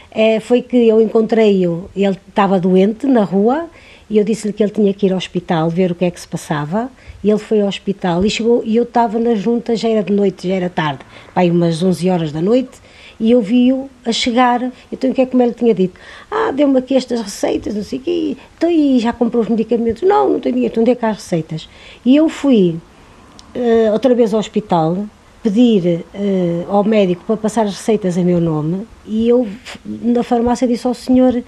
eh, 0.10 0.40
foi 0.40 0.64
que 0.64 0.88
eu 0.88 1.00
encontrei-o, 1.00 1.88
ele 1.96 2.18
estava 2.28 2.60
doente 2.60 3.06
na 3.06 3.24
rua, 3.24 3.68
e 4.10 4.18
eu 4.18 4.24
disse-lhe 4.24 4.54
que 4.54 4.64
ele 4.64 4.72
tinha 4.72 4.94
que 4.94 5.06
ir 5.06 5.12
ao 5.12 5.18
hospital 5.18 5.70
ver 5.70 5.92
o 5.92 5.96
que 5.96 6.06
é 6.06 6.12
que 6.12 6.20
se 6.20 6.28
passava, 6.28 6.90
e 7.24 7.30
ele 7.30 7.40
foi 7.40 7.62
ao 7.62 7.68
hospital 7.68 8.26
e 8.26 8.30
chegou, 8.30 8.64
e 8.66 8.76
eu 8.76 8.84
estava 8.84 9.20
na 9.20 9.36
junta, 9.36 9.76
já 9.76 9.90
era 9.90 10.04
de 10.04 10.14
noite, 10.14 10.48
já 10.48 10.56
era 10.56 10.70
tarde, 10.70 11.00
pai 11.34 11.50
umas 11.50 11.84
11 11.84 12.10
horas 12.10 12.32
da 12.32 12.42
noite, 12.42 12.80
e 13.20 13.32
eu 13.32 13.42
vi-o 13.42 13.90
a 14.06 14.12
chegar, 14.12 14.72
então 14.92 15.10
o 15.10 15.14
que 15.14 15.22
é 15.22 15.26
que 15.26 15.36
ele 15.36 15.54
tinha 15.54 15.74
dito? 15.74 16.00
Ah, 16.30 16.52
deu-me 16.52 16.78
aqui 16.78 16.96
estas 16.96 17.22
receitas, 17.22 17.74
não 17.74 17.84
sei 17.84 18.00
o 18.00 18.02
quê, 18.02 18.38
então 18.58 18.70
e 18.70 19.00
já 19.00 19.12
comprou 19.12 19.42
os 19.42 19.50
medicamentos? 19.50 20.04
Não, 20.04 20.30
não 20.30 20.40
tenho 20.40 20.56
dinheiro, 20.56 20.74
então 20.74 20.82
onde 20.82 20.92
é 20.92 20.96
que 20.96 21.06
há 21.06 21.10
as 21.10 21.18
receitas? 21.18 21.68
E 22.06 22.16
eu 22.16 22.30
fui 22.30 22.78
uh, 23.56 23.92
outra 23.92 24.14
vez 24.14 24.34
ao 24.34 24.40
hospital, 24.40 25.06
pedir 25.42 26.06
uh, 26.14 26.72
ao 26.72 26.84
médico 26.84 27.24
para 27.26 27.38
passar 27.38 27.66
as 27.66 27.76
receitas 27.76 28.18
em 28.18 28.24
meu 28.24 28.40
nome, 28.40 28.88
e 29.06 29.28
eu 29.28 29.48
na 29.84 30.22
farmácia 30.22 30.68
disse 30.68 30.86
ao 30.86 30.94
senhor 30.94 31.44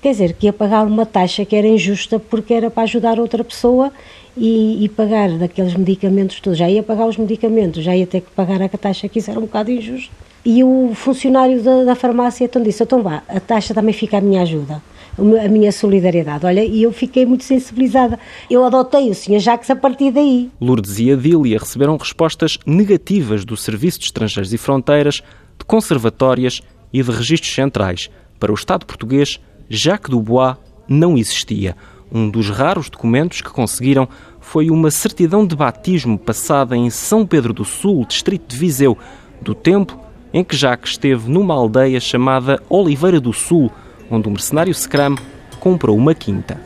quer 0.00 0.12
dizer, 0.12 0.32
que 0.34 0.46
ia 0.46 0.52
pagar 0.52 0.86
uma 0.86 1.04
taxa 1.04 1.44
que 1.44 1.56
era 1.56 1.66
injusta 1.66 2.18
porque 2.18 2.54
era 2.54 2.70
para 2.70 2.84
ajudar 2.84 3.18
outra 3.18 3.42
pessoa 3.42 3.92
e, 4.36 4.84
e, 4.84 4.88
pagar 4.88 5.30
daqueles 5.30 5.74
medicamentos 5.74 6.40
todos. 6.40 6.58
Já 6.58 6.70
ia 6.70 6.82
pagar 6.82 7.06
os 7.06 7.16
medicamentos, 7.16 7.82
já 7.82 7.94
ia 7.96 8.06
ter 8.06 8.20
que 8.20 8.30
pagar 8.30 8.62
a 8.62 8.68
taxa, 8.68 9.08
que 9.08 9.18
isso 9.18 9.30
era 9.30 9.38
um 9.38 9.42
bocado 9.42 9.70
injusto. 9.70 10.10
E 10.44 10.62
o 10.62 10.92
funcionário 10.94 11.62
da, 11.62 11.84
da 11.84 11.94
farmácia 11.94 12.44
então 12.44 12.62
disse: 12.62 12.82
então 12.82 13.02
vá, 13.02 13.22
a 13.28 13.40
taxa 13.40 13.74
também 13.74 13.92
fica 13.92 14.18
a 14.18 14.20
minha 14.20 14.42
ajuda, 14.42 14.80
a 15.18 15.48
minha 15.48 15.72
solidariedade. 15.72 16.46
Olha, 16.46 16.64
e 16.64 16.84
eu 16.84 16.92
fiquei 16.92 17.26
muito 17.26 17.42
sensibilizada. 17.42 18.18
Eu 18.48 18.64
adotei 18.64 19.10
o 19.10 19.14
Sr. 19.14 19.40
Jacques 19.40 19.68
a 19.70 19.76
partir 19.76 20.12
daí. 20.12 20.48
Lourdes 20.60 20.98
e 21.00 21.10
Adília 21.10 21.58
receberam 21.58 21.96
respostas 21.96 22.58
negativas 22.64 23.44
do 23.44 23.56
Serviço 23.56 23.98
de 23.98 24.06
Estrangeiros 24.06 24.52
e 24.52 24.58
Fronteiras, 24.58 25.22
de 25.58 25.64
conservatórias 25.66 26.62
e 26.92 27.02
de 27.02 27.10
registros 27.10 27.52
centrais. 27.52 28.08
Para 28.38 28.52
o 28.52 28.54
Estado 28.54 28.86
português, 28.86 29.40
Jacques 29.68 30.10
Dubois 30.10 30.56
não 30.88 31.16
existia. 31.16 31.76
Um 32.10 32.30
dos 32.30 32.48
raros 32.48 32.88
documentos 32.88 33.42
que 33.42 33.50
conseguiram 33.50 34.08
foi 34.40 34.70
uma 34.70 34.90
certidão 34.90 35.46
de 35.46 35.54
batismo 35.54 36.18
passada 36.18 36.74
em 36.74 36.88
São 36.88 37.26
Pedro 37.26 37.52
do 37.52 37.66
Sul, 37.66 38.06
distrito 38.06 38.48
de 38.48 38.56
Viseu, 38.56 38.96
do 39.42 39.54
tempo 39.54 39.98
em 40.32 40.42
que 40.42 40.56
Jacques 40.56 40.92
esteve 40.92 41.30
numa 41.30 41.54
aldeia 41.54 42.00
chamada 42.00 42.62
Oliveira 42.68 43.20
do 43.20 43.32
Sul, 43.32 43.70
onde 44.10 44.26
o 44.26 44.30
mercenário 44.30 44.72
Scram 44.72 45.16
comprou 45.60 45.96
uma 45.96 46.14
quinta. 46.14 46.58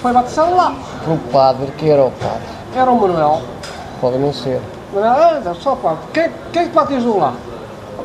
Foi 0.00 0.12
batizado 0.12 0.56
lá. 0.56 0.74
Por 1.04 1.12
um 1.12 1.18
padre, 1.30 1.70
que 1.78 1.88
era 1.88 2.04
o 2.04 2.10
padre? 2.10 2.46
Era 2.74 2.90
o 2.90 3.00
Manuel. 3.00 3.42
Pode 4.00 4.18
não 4.18 4.32
ser. 4.32 4.60
Manuel, 4.92 5.48
é 5.48 5.54
só 5.54 5.76
padre. 5.76 6.04
Quem, 6.12 6.30
quem 6.52 6.68
batizou 6.70 7.18
lá? 7.18 7.34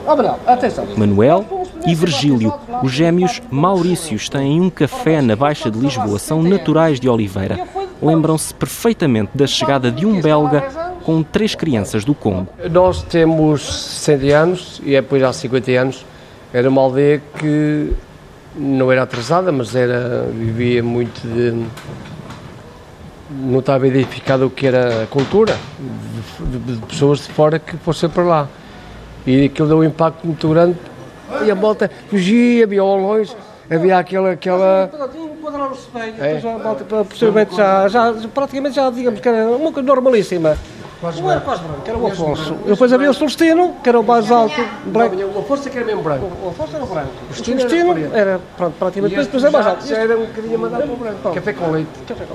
Oh, 0.06 0.16
Manuel, 0.16 0.40
atenção. 0.46 0.88
Manuel 0.98 1.46
e 1.86 1.94
Virgílio, 1.94 2.54
os 2.84 2.92
gêmeos 2.92 3.42
Maurícios, 3.50 4.30
têm 4.30 4.60
um 4.60 4.70
café 4.70 5.22
na 5.22 5.36
Baixa 5.36 5.70
de 5.70 5.78
Lisboa, 5.78 6.18
são 6.20 6.42
naturais 6.42 7.00
de 7.00 7.08
Oliveira. 7.10 7.60
Lembram-se 8.02 8.54
perfeitamente 8.54 9.32
da 9.36 9.46
chegada 9.46 9.92
de 9.92 10.06
um 10.06 10.22
belga 10.22 10.62
com 11.04 11.22
três 11.22 11.56
crianças 11.56 12.06
do 12.06 12.14
Congo. 12.14 12.48
Nós 12.72 13.04
temos 13.04 13.62
60 14.02 14.26
anos 14.36 14.82
e 14.84 14.96
é 14.96 15.02
depois 15.02 15.22
há 15.22 15.34
50 15.34 15.72
anos. 15.72 16.06
Era 16.54 16.70
uma 16.70 16.82
aldeia 16.82 17.22
que 17.38 17.94
não 18.56 18.92
era 18.92 19.04
atrasada, 19.04 19.52
mas 19.52 19.76
era 19.76 20.28
vivia 20.34 20.82
muito 20.82 21.22
de 21.22 21.66
não 23.30 23.60
estava 23.60 23.88
identificado 23.88 24.48
o 24.48 24.50
que 24.50 24.66
era 24.66 25.04
a 25.04 25.08
cultura 25.08 25.56
de, 26.40 26.58
de, 26.58 26.76
de 26.78 26.86
pessoas 26.88 27.20
de 27.20 27.32
fora 27.32 27.60
que 27.60 27.78
fossem 27.78 28.10
para 28.10 28.24
lá 28.24 28.48
e 29.30 29.46
aquilo 29.46 29.68
deu 29.68 29.78
um 29.78 29.84
impacto 29.84 30.26
muito 30.26 30.50
grande 30.50 30.76
e 31.46 31.52
a 31.52 31.56
volta 31.56 31.90
fugia, 32.10 32.64
havia 32.64 32.84
olões, 32.84 33.36
havia 33.70 34.00
aquela. 34.00 34.32
aquela... 34.32 34.90
É. 36.20 36.40
Já, 36.40 37.04
possivelmente 37.04 37.56
já, 37.56 37.88
já, 37.88 38.14
praticamente 38.34 38.76
já 38.76 38.90
digamos 38.90 39.20
que 39.20 39.30
era 39.30 39.48
uma 39.48 39.72
coisa 39.72 39.88
normalíssima. 39.88 40.58
Quase 41.00 41.22
não 41.22 41.32
era 41.32 41.40
quase 41.40 41.64
branco, 41.64 41.82
era 41.86 41.98
o 41.98 42.08
Afonso. 42.08 42.56
Depois 42.66 42.92
havia 42.92 43.10
o 43.10 43.14
Celestino, 43.14 43.76
que 43.82 43.88
era 43.88 44.00
o 44.00 44.04
mais 44.04 44.30
alto, 44.30 44.62
branco. 44.86 45.16
O 45.16 45.40
Afonso 45.40 45.70
que 45.70 45.78
era 45.78 45.86
mesmo 45.86 46.04
branco. 46.04 46.26
O 46.44 46.50
Afonso 46.50 46.76
era 46.76 46.86
branco. 46.86 47.10
O 47.30 47.34
Celestino 47.34 47.92
era, 47.98 48.18
era 48.18 48.42
pronto, 48.58 48.74
praticamente 48.78 49.16
depois 49.16 49.44
é 49.44 49.50
mais 49.50 49.68
alto. 49.68 49.88
Já 49.88 49.98
era 49.98 50.18
um 50.18 50.26
bocadinho 50.26 50.60
mandado 50.60 50.84
para 50.84 50.94
o 50.94 50.98
branco. 50.98 51.34
Café 51.34 51.54
com 51.54 51.72
leite. 51.72 51.90
Café 52.08 52.26
com 52.26 52.34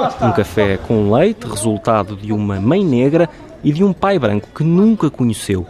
leite. 0.00 0.24
Um 0.24 0.32
café 0.32 0.78
com 0.78 1.12
leite, 1.12 1.46
resultado 1.46 2.16
de 2.16 2.32
uma 2.32 2.58
mãe 2.60 2.84
negra 2.84 3.28
e 3.62 3.72
de 3.72 3.84
um 3.84 3.92
pai 3.92 4.18
branco 4.18 4.48
que 4.54 4.64
nunca 4.64 5.08
conheceu. 5.08 5.66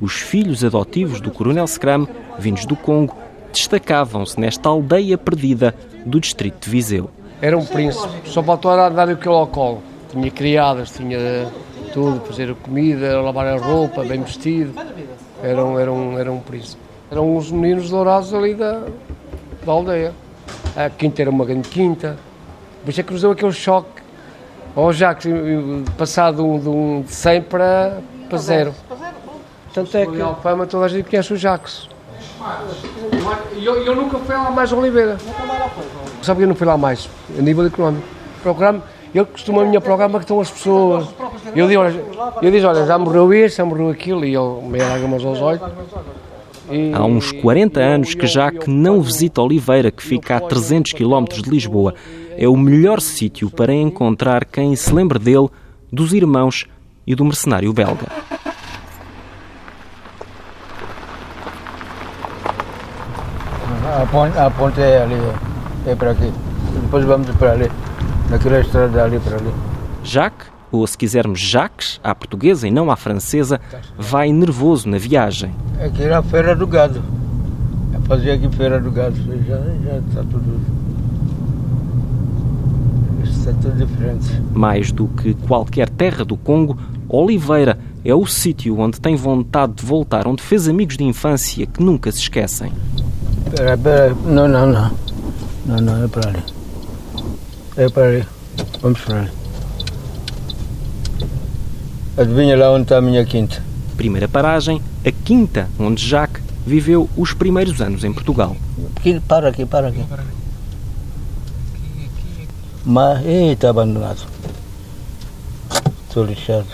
Os 0.00 0.14
filhos 0.14 0.64
adotivos 0.64 1.20
do 1.20 1.30
Coronel 1.30 1.66
Scram, 1.66 2.08
vindos 2.38 2.64
do 2.64 2.74
Congo, 2.74 3.14
destacavam-se 3.52 4.40
nesta 4.40 4.68
aldeia 4.68 5.18
perdida 5.18 5.74
do 6.06 6.18
distrito 6.18 6.64
de 6.64 6.70
Viseu. 6.70 7.10
Era 7.42 7.58
um 7.58 7.66
príncipe, 7.66 8.08
só 8.24 8.42
faltou 8.42 8.70
a 8.70 8.88
dar 8.88 9.10
aquilo 9.10 9.34
ao 9.34 9.46
colo. 9.46 9.82
Tinha 10.10 10.30
criadas, 10.30 10.90
tinha 10.90 11.18
tudo, 11.92 12.20
fazer 12.24 12.50
a 12.50 12.54
comida, 12.54 13.20
lavar 13.20 13.46
a 13.46 13.58
roupa, 13.58 14.02
bem 14.02 14.22
vestido. 14.22 14.72
Era 15.42 15.64
um, 15.64 15.78
era 15.78 15.92
um, 15.92 16.18
era 16.18 16.32
um 16.32 16.40
príncipe. 16.40 16.80
Eram 17.10 17.36
os 17.36 17.50
meninos 17.50 17.90
dourados 17.90 18.32
ali 18.32 18.54
da, 18.54 18.82
da 19.64 19.72
aldeia. 19.72 20.14
A 20.76 20.88
quinta 20.88 21.20
era 21.20 21.30
uma 21.30 21.44
grande 21.44 21.68
quinta. 21.68 22.16
Isso 22.86 23.00
é 23.00 23.04
que 23.04 23.12
nos 23.12 23.20
deu 23.20 23.32
aquele 23.32 23.52
choque. 23.52 24.00
Ou 24.74 24.92
já 24.92 25.14
que 25.14 25.28
passado 25.98 26.58
de, 26.58 26.68
um, 26.68 27.02
de 27.02 27.12
100 27.12 27.42
para, 27.42 27.98
para 28.28 28.38
zero. 28.38 28.74
Tanto 29.72 29.96
é 29.96 30.06
que. 30.06 30.20
Alfama, 30.20 30.66
toda 30.66 30.86
a 30.86 30.88
gente 30.88 31.08
conhece 31.08 31.32
o 31.32 31.36
Jacques. 31.36 31.88
E 33.56 33.64
eu, 33.64 33.76
eu, 33.84 33.94
nunca 33.94 34.18
fui 34.18 34.34
lá 34.34 34.50
mais 34.50 34.72
a 34.72 34.76
Oliveira. 34.76 35.18
Sabe 36.22 36.38
que 36.38 36.44
eu 36.44 36.48
não 36.48 36.54
fui 36.54 36.66
lá 36.66 36.76
mais, 36.76 37.08
a 37.38 37.42
nível 37.42 37.66
económico. 37.66 38.06
Programa, 38.42 38.82
ele 39.14 39.24
costuma 39.26 39.62
a 39.62 39.64
minha 39.64 39.80
programa 39.80 40.18
que 40.18 40.24
estão 40.24 40.40
as 40.40 40.50
pessoas. 40.50 41.08
Eu 41.54 41.68
digo, 41.68 41.82
olha, 41.82 42.04
eu 42.42 42.50
digo, 42.50 42.66
olha 42.66 42.86
já 42.86 42.98
morreu 42.98 43.32
isso, 43.34 43.56
já 43.56 43.64
morreu 43.64 43.90
aquilo, 43.90 44.24
e 44.24 44.34
ele 44.34 44.68
meia 44.68 44.88
lágrimas 44.88 45.24
aos 45.24 45.40
olhos. 45.40 45.62
E... 46.70 46.92
Há 46.94 47.04
uns 47.04 47.32
40 47.32 47.80
anos 47.80 48.14
que 48.14 48.26
Jacques 48.26 48.68
não 48.68 49.02
visita 49.02 49.42
Oliveira, 49.42 49.90
que 49.90 50.02
fica 50.02 50.36
a 50.36 50.40
300 50.40 50.92
km 50.92 51.24
de 51.24 51.50
Lisboa. 51.50 51.94
É 52.36 52.48
o 52.48 52.56
melhor 52.56 53.00
sítio 53.00 53.50
para 53.50 53.74
encontrar 53.74 54.44
quem 54.44 54.74
se 54.76 54.92
lembre 54.94 55.18
dele, 55.18 55.48
dos 55.92 56.12
irmãos 56.12 56.66
e 57.06 57.14
do 57.14 57.24
mercenário 57.24 57.72
belga. 57.72 58.06
A 63.90 64.06
ponte, 64.06 64.38
a 64.38 64.48
ponte 64.50 64.80
é 64.80 65.02
ali, 65.02 65.20
é 65.84 65.96
para 65.96 66.12
aqui. 66.12 66.32
Depois 66.80 67.04
vamos 67.04 67.28
para 67.30 67.52
ali, 67.52 67.68
naquela 68.30 68.60
estrada 68.60 69.02
ali 69.02 69.18
para 69.18 69.36
ali. 69.36 69.52
Jacques, 70.04 70.46
ou 70.70 70.86
se 70.86 70.96
quisermos 70.96 71.40
Jacques, 71.40 72.00
à 72.02 72.14
portuguesa 72.14 72.68
e 72.68 72.70
não 72.70 72.88
à 72.88 72.94
francesa, 72.94 73.60
vai 73.98 74.30
nervoso 74.30 74.88
na 74.88 74.96
viagem. 74.96 75.50
Aqui 75.84 76.04
era 76.04 76.18
a 76.18 76.22
feira 76.22 76.54
do 76.54 76.68
gado. 76.68 77.02
Eu 77.92 78.00
fazia 78.02 78.34
aqui 78.34 78.48
feira 78.50 78.78
do 78.78 78.92
gado. 78.92 79.16
Já, 79.46 79.56
já 79.56 79.98
está 79.98 80.20
tudo. 80.20 80.60
Está 83.24 83.52
tudo 83.54 83.86
diferente. 83.86 84.40
Mais 84.54 84.92
do 84.92 85.08
que 85.08 85.34
qualquer 85.34 85.88
terra 85.88 86.24
do 86.24 86.36
Congo, 86.36 86.78
Oliveira 87.08 87.76
é 88.04 88.14
o 88.14 88.24
sítio 88.24 88.78
onde 88.78 89.00
tem 89.00 89.16
vontade 89.16 89.74
de 89.74 89.84
voltar, 89.84 90.28
onde 90.28 90.42
fez 90.42 90.68
amigos 90.68 90.96
de 90.96 91.02
infância 91.02 91.66
que 91.66 91.82
nunca 91.82 92.12
se 92.12 92.18
esquecem. 92.18 92.72
Espera, 93.50 93.74
espera. 93.74 94.14
Não, 94.24 94.46
não, 94.46 94.66
não. 94.66 94.90
Não, 95.66 95.80
não, 95.80 96.04
é 96.04 96.08
para 96.08 96.28
ali. 96.28 96.42
É 97.76 97.88
para 97.88 98.04
ali. 98.04 98.26
Vamos 98.80 99.00
para 99.00 99.20
ali. 99.22 99.30
Adivinha 102.16 102.56
lá 102.56 102.70
onde 102.70 102.82
está 102.82 102.98
a 102.98 103.00
minha 103.00 103.24
quinta? 103.24 103.60
Primeira 103.96 104.28
paragem, 104.28 104.80
a 105.04 105.10
quinta, 105.10 105.68
onde 105.80 106.06
Jacques 106.06 106.42
viveu 106.64 107.10
os 107.16 107.32
primeiros 107.32 107.80
anos 107.80 108.04
em 108.04 108.12
Portugal. 108.12 108.56
Aqui, 108.96 109.18
para 109.18 109.48
aqui, 109.48 109.66
para 109.66 109.88
aqui. 109.88 110.04
Mas, 112.84 113.26
está 113.26 113.70
abandonado. 113.70 114.26
Estou 116.08 116.24
lixado. 116.24 116.66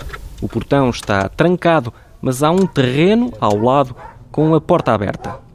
O 0.43 0.49
portão 0.49 0.91
está 0.91 1.27
trancado, 1.31 1.93
mas 2.21 2.43
há 2.43 2.51
um 2.51 2.67
terreno 2.67 3.33
ao 3.41 3.57
lado 3.57 3.97
com 4.31 4.55
a 4.55 4.61
porta 4.61 4.93
aberta. 4.93 5.46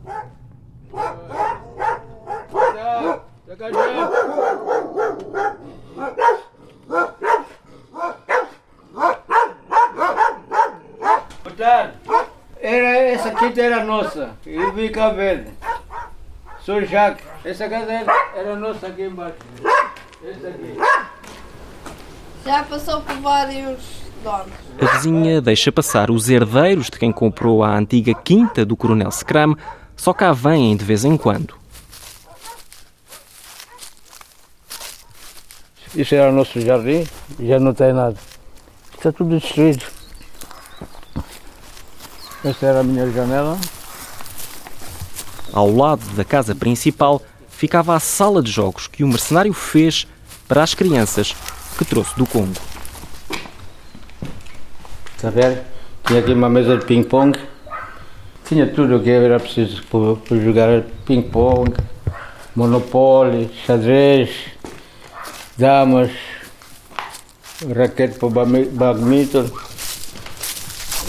Era, 11.61 12.97
essa 12.97 13.31
quinta 13.31 13.61
era 13.61 13.83
nossa. 13.83 14.31
Eu 14.45 14.73
vim 14.73 14.89
cá 14.89 15.09
ver. 15.09 15.47
Sou 16.65 16.83
Jacques. 16.83 17.23
Essa 17.45 17.69
casa 17.69 17.91
era, 17.91 18.13
era 18.35 18.55
nossa 18.55 18.87
aqui 18.87 19.03
embaixo. 19.03 19.37
Essa 20.23 20.47
aqui. 20.47 20.75
Já 22.43 22.63
passou 22.63 23.01
por 23.01 23.15
vários 23.17 23.79
donos. 24.23 24.53
A 24.81 24.85
vizinha 24.95 25.39
deixa 25.39 25.71
passar 25.71 26.09
os 26.09 26.29
herdeiros 26.29 26.89
de 26.89 26.97
quem 26.97 27.11
comprou 27.11 27.63
a 27.63 27.77
antiga 27.77 28.13
quinta 28.15 28.65
do 28.65 28.75
Coronel 28.75 29.11
Scram, 29.11 29.55
só 29.95 30.13
cá 30.13 30.33
vêm 30.33 30.75
de 30.75 30.83
vez 30.83 31.05
em 31.05 31.15
quando. 31.15 31.55
Isso 35.95 36.15
era 36.15 36.31
o 36.31 36.33
nosso 36.33 36.59
jardim, 36.59 37.05
já 37.39 37.59
não 37.59 37.73
tem 37.73 37.93
nada. 37.93 38.15
Está 38.95 39.11
tudo 39.11 39.37
destruído. 39.37 40.00
Esta 42.43 42.65
era 42.65 42.79
a 42.79 42.83
minha 42.83 43.09
janela. 43.11 43.57
Ao 45.53 45.71
lado 45.71 46.03
da 46.15 46.23
casa 46.23 46.55
principal 46.55 47.21
ficava 47.49 47.95
a 47.95 47.99
sala 47.99 48.41
de 48.41 48.49
jogos 48.49 48.87
que 48.87 49.03
o 49.03 49.07
mercenário 49.07 49.53
fez 49.53 50.07
para 50.47 50.63
as 50.63 50.73
crianças 50.73 51.35
que 51.77 51.85
trouxe 51.85 52.15
do 52.17 52.25
Congo. 52.25 52.59
Está 55.15 55.27
a 55.27 55.31
ver? 55.31 55.61
Tinha 56.03 56.19
aqui 56.19 56.33
uma 56.33 56.49
mesa 56.49 56.77
de 56.77 56.85
ping-pong. 56.85 57.37
Tinha 58.45 58.65
tudo 58.65 58.97
o 58.97 59.03
que 59.03 59.11
era 59.11 59.39
preciso 59.39 59.83
para, 59.83 60.39
jogar 60.39 60.81
ping-pong, 61.05 61.71
monopólio, 62.55 63.49
xadrez, 63.67 64.31
damas, 65.55 66.11
raquete 67.73 68.17
para 68.17 68.29
badminton. 68.71 69.45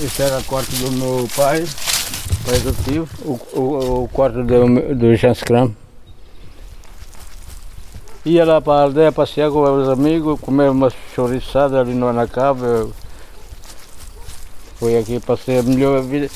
Este 0.00 0.22
era 0.22 0.38
o 0.38 0.44
quarto 0.44 0.70
do 0.76 0.90
meu 0.92 1.28
pai, 1.36 1.64
pai 2.46 2.56
adotivo. 2.56 3.08
O, 3.24 3.58
o, 3.58 4.04
o 4.04 4.08
quarto 4.08 4.42
do, 4.42 4.94
do 4.94 5.14
Jean 5.14 5.34
Scrum. 5.34 5.72
Ia 8.24 8.44
lá 8.44 8.60
para 8.60 8.72
a 8.72 8.82
aldeia 8.84 9.10
passear 9.10 9.50
com 9.50 9.62
os 9.62 9.88
amigos, 9.88 10.40
comer 10.40 10.70
uma 10.70 10.90
chouriçada 11.14 11.80
ali 11.80 11.92
no 11.92 12.08
Anacaba. 12.08 12.88
Foi 14.78 14.96
aqui, 14.96 15.20
passei 15.20 15.58
a 15.58 15.62
melhor 15.62 16.02
vida, 16.02 16.30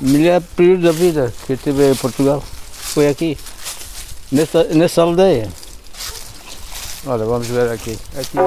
melhor 0.00 0.40
período 0.56 0.82
da 0.82 0.92
vida 0.92 1.32
que 1.46 1.56
tive 1.56 1.90
em 1.90 1.94
Portugal. 1.96 2.40
Foi 2.40 3.08
aqui, 3.08 3.36
nessa, 4.30 4.64
nessa 4.64 5.02
aldeia. 5.02 5.48
Olha, 7.06 7.24
vamos 7.24 7.46
ver 7.48 7.70
aqui. 7.70 7.98
aqui. 8.16 8.38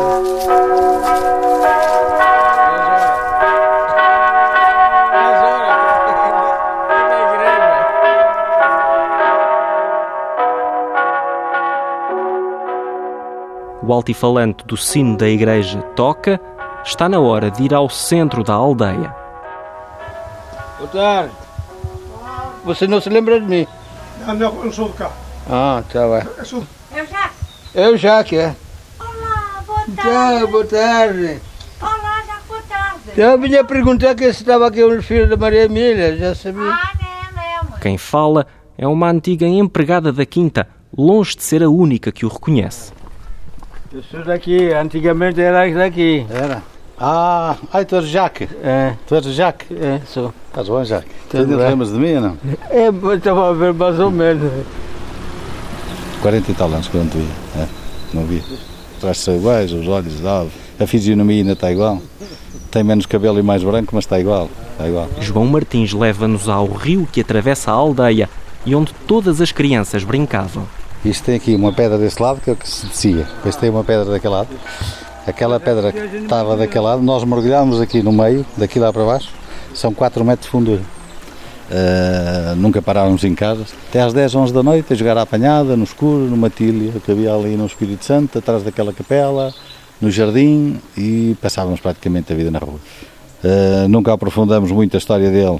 O 13.83 13.91
altifalante 13.91 14.63
do 14.65 14.77
sino 14.77 15.17
da 15.17 15.27
igreja 15.27 15.81
toca. 15.95 16.39
Está 16.83 17.09
na 17.09 17.19
hora 17.19 17.49
de 17.49 17.63
ir 17.63 17.73
ao 17.73 17.89
centro 17.89 18.43
da 18.43 18.53
aldeia. 18.53 19.15
Boa 20.77 20.89
tarde. 20.91 21.31
Você 22.63 22.87
não 22.87 23.01
se 23.01 23.09
lembra 23.09 23.39
de 23.39 23.45
mim? 23.45 23.67
Não, 24.25 24.35
não, 24.35 24.65
eu 24.65 24.71
sou 24.71 24.89
de 24.89 24.93
cá. 24.93 25.11
Ah, 25.49 25.83
tá 25.91 26.07
bem. 26.07 26.27
Eu 26.37 26.45
sou... 26.45 26.63
Eu 26.95 27.05
já. 27.07 27.31
É 27.73 27.87
o 27.89 27.97
Jaque, 27.97 28.37
é. 28.37 28.55
Olá, 28.99 29.63
boa 29.65 29.79
Tchau, 29.95 30.47
boa 30.47 30.65
tarde. 30.65 31.39
Olá, 31.81 32.23
já 32.27 32.39
boa 32.47 32.61
tarde. 32.69 33.01
Eu 33.17 33.39
vinha 33.39 33.63
perguntar 33.63 34.13
que 34.13 34.31
se 34.33 34.41
estava 34.41 34.67
aqui 34.67 34.83
um 34.83 35.01
filho 35.01 35.27
da 35.27 35.37
Maria 35.37 35.63
Emília, 35.63 36.17
já 36.17 36.35
sabia. 36.35 36.61
Ah, 36.71 36.91
não, 37.33 37.71
não. 37.71 37.79
Quem 37.79 37.97
fala 37.97 38.45
é 38.77 38.87
uma 38.87 39.09
antiga 39.09 39.47
empregada 39.47 40.11
da 40.11 40.25
quinta, 40.25 40.67
longe 40.95 41.35
de 41.35 41.43
ser 41.43 41.63
a 41.63 41.69
única 41.69 42.11
que 42.11 42.25
o 42.25 42.29
reconhece. 42.29 42.91
Eu 43.93 44.01
sou 44.03 44.23
daqui, 44.23 44.71
antigamente 44.71 45.41
era 45.41 45.69
daqui. 45.73 46.25
Era? 46.29 46.63
Ah, 46.97 47.57
ai, 47.73 47.83
tu 47.83 47.97
és 47.97 48.05
Jaque. 48.05 48.47
É. 48.63 48.93
Tu 49.05 49.15
és 49.15 49.25
Jaque? 49.25 49.65
É, 49.73 49.99
sou. 50.05 50.33
Estás 50.47 50.69
bem, 50.69 50.85
Jaque? 50.85 51.09
Tu 51.29 51.37
ainda 51.37 51.57
lembras 51.57 51.91
de 51.91 51.99
mim 51.99 52.13
ou 52.13 52.21
não? 52.21 52.37
É, 52.69 52.89
mas 52.89 53.17
estava 53.17 53.49
a 53.49 53.53
ver 53.53 53.73
mais 53.73 53.99
ou 53.99 54.09
menos. 54.09 54.49
40 56.21 56.51
e 56.51 56.53
tal 56.53 56.69
anos 56.71 56.87
que 56.87 56.95
eu 56.95 57.03
não 57.03 57.09
te 57.09 57.17
via. 57.17 57.63
É, 57.63 57.67
não 58.13 58.23
via. 58.23 58.39
Os 58.39 59.01
traços 59.01 59.25
são 59.25 59.35
iguais, 59.35 59.73
os 59.73 59.85
olhos, 59.89 60.25
a 60.25 60.87
fisionomia 60.87 61.41
ainda 61.41 61.51
está 61.51 61.69
igual. 61.69 62.01
Tem 62.69 62.85
menos 62.85 63.05
cabelo 63.05 63.39
e 63.39 63.43
mais 63.43 63.61
branco, 63.61 63.91
mas 63.93 64.05
está 64.05 64.17
igual. 64.17 64.49
Está 64.71 64.87
igual. 64.87 65.09
João 65.19 65.47
Martins 65.47 65.91
leva-nos 65.91 66.47
ao 66.47 66.67
rio 66.67 67.05
que 67.11 67.19
atravessa 67.19 67.71
a 67.71 67.73
aldeia 67.73 68.29
e 68.65 68.73
onde 68.73 68.93
todas 69.05 69.41
as 69.41 69.51
crianças 69.51 70.05
brincavam. 70.05 70.65
Isto 71.03 71.25
tem 71.25 71.35
aqui 71.35 71.55
uma 71.55 71.73
pedra 71.73 71.97
desse 71.97 72.21
lado 72.21 72.39
que 72.41 72.51
é 72.51 72.55
que 72.55 72.69
se 72.69 72.85
descia. 72.85 73.27
Depois 73.35 73.55
tem 73.55 73.69
uma 73.69 73.83
pedra 73.83 74.05
daquele 74.05 74.33
lado. 74.33 74.49
Aquela 75.25 75.59
pedra 75.59 75.91
que 75.91 76.17
estava 76.17 76.55
daquele 76.55 76.83
lado, 76.83 77.01
nós 77.01 77.23
mergulhámos 77.23 77.79
aqui 77.79 78.01
no 78.01 78.11
meio, 78.11 78.45
daqui 78.57 78.79
lá 78.79 78.91
para 78.91 79.03
baixo, 79.03 79.29
são 79.73 79.93
4 79.93 80.23
metros 80.23 80.45
de 80.45 80.51
fundura. 80.51 80.81
Uh, 81.71 82.55
nunca 82.55 82.81
parávamos 82.81 83.23
em 83.23 83.33
casa. 83.33 83.65
Até 83.89 84.01
às 84.01 84.13
10, 84.13 84.35
11 84.35 84.53
da 84.53 84.61
noite, 84.61 84.91
a 84.91 84.95
jogar 84.95 85.17
à 85.17 85.21
apanhada, 85.21 85.77
no 85.77 85.83
escuro, 85.83 86.25
numa 86.25 86.49
tilha 86.49 86.91
que 86.99 87.11
havia 87.11 87.33
ali 87.33 87.55
no 87.55 87.65
Espírito 87.65 88.03
Santo, 88.03 88.37
atrás 88.37 88.61
daquela 88.61 88.91
capela, 88.91 89.53
no 90.01 90.11
jardim 90.11 90.79
e 90.97 91.35
passávamos 91.41 91.79
praticamente 91.79 92.33
a 92.33 92.35
vida 92.35 92.51
na 92.51 92.59
rua. 92.59 92.79
Uh, 93.43 93.87
nunca 93.87 94.11
aprofundamos 94.11 94.69
muito 94.71 94.95
a 94.95 94.97
história 94.97 95.31
dele, 95.31 95.59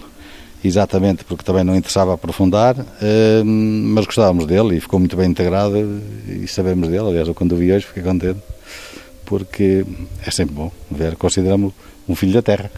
exatamente 0.64 1.24
porque 1.24 1.44
também 1.44 1.64
não 1.64 1.76
interessava 1.76 2.14
aprofundar, 2.14 2.76
uh, 2.80 3.46
mas 3.46 4.06
gostávamos 4.06 4.46
dele 4.46 4.78
e 4.78 4.80
ficou 4.80 5.00
muito 5.00 5.16
bem 5.16 5.30
integrado 5.30 5.78
e 6.28 6.48
sabemos 6.48 6.90
dele. 6.90 7.08
Aliás, 7.08 7.28
eu 7.28 7.34
quando 7.34 7.54
o 7.54 7.56
vi 7.56 7.72
hoje 7.72 7.86
fiquei 7.86 8.04
contente, 8.04 8.40
porque 9.26 9.86
é 10.26 10.32
sempre 10.32 10.56
bom 10.56 10.72
ver, 10.90 11.16
consideramos 11.16 11.74
um 12.08 12.16
filho 12.16 12.34
da 12.34 12.42
terra. 12.42 12.72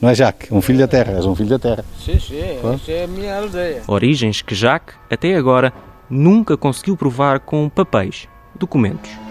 Não 0.00 0.10
é 0.10 0.14
Jaque? 0.14 0.52
Um 0.52 0.60
filho 0.60 0.78
da 0.78 0.88
terra, 0.88 1.14
és 1.14 1.24
um 1.24 1.34
filho 1.34 1.48
da 1.48 1.58
terra. 1.58 1.84
Sim, 2.04 2.18
sim, 2.18 2.40
essa 2.74 2.92
é 2.92 3.04
a 3.04 3.06
minha 3.06 3.36
aldeia. 3.36 3.82
Origens 3.86 4.42
que 4.42 4.54
Jacques, 4.54 4.94
até 5.10 5.34
agora, 5.34 5.72
nunca 6.10 6.56
conseguiu 6.56 6.96
provar 6.96 7.40
com 7.40 7.68
papéis, 7.68 8.28
documentos. 8.58 9.23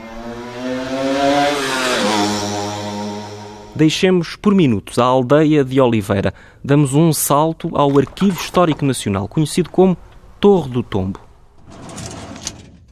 Deixemos 3.75 4.35
por 4.35 4.53
minutos 4.53 4.99
a 4.99 5.03
aldeia 5.03 5.63
de 5.63 5.81
Oliveira. 5.81 6.31
Damos 6.63 6.93
um 6.93 7.11
salto 7.11 7.75
ao 7.75 7.97
Arquivo 7.97 8.39
Histórico 8.39 8.85
Nacional, 8.85 9.27
conhecido 9.27 9.71
como 9.71 9.97
Torre 10.39 10.69
do 10.69 10.83
Tombo. 10.83 11.19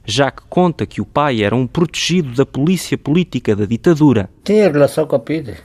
Jacques 0.03 0.43
conta 0.49 0.87
que 0.87 0.99
o 0.99 1.05
pai 1.05 1.43
era 1.43 1.55
um 1.55 1.67
protegido 1.67 2.33
da 2.33 2.47
polícia 2.47 2.97
política 2.97 3.55
da 3.55 3.65
ditadura. 3.65 4.27
Tinha 4.43 4.71
relação 4.71 5.05
com 5.05 5.15
a 5.15 5.19
PIDE. 5.19 5.55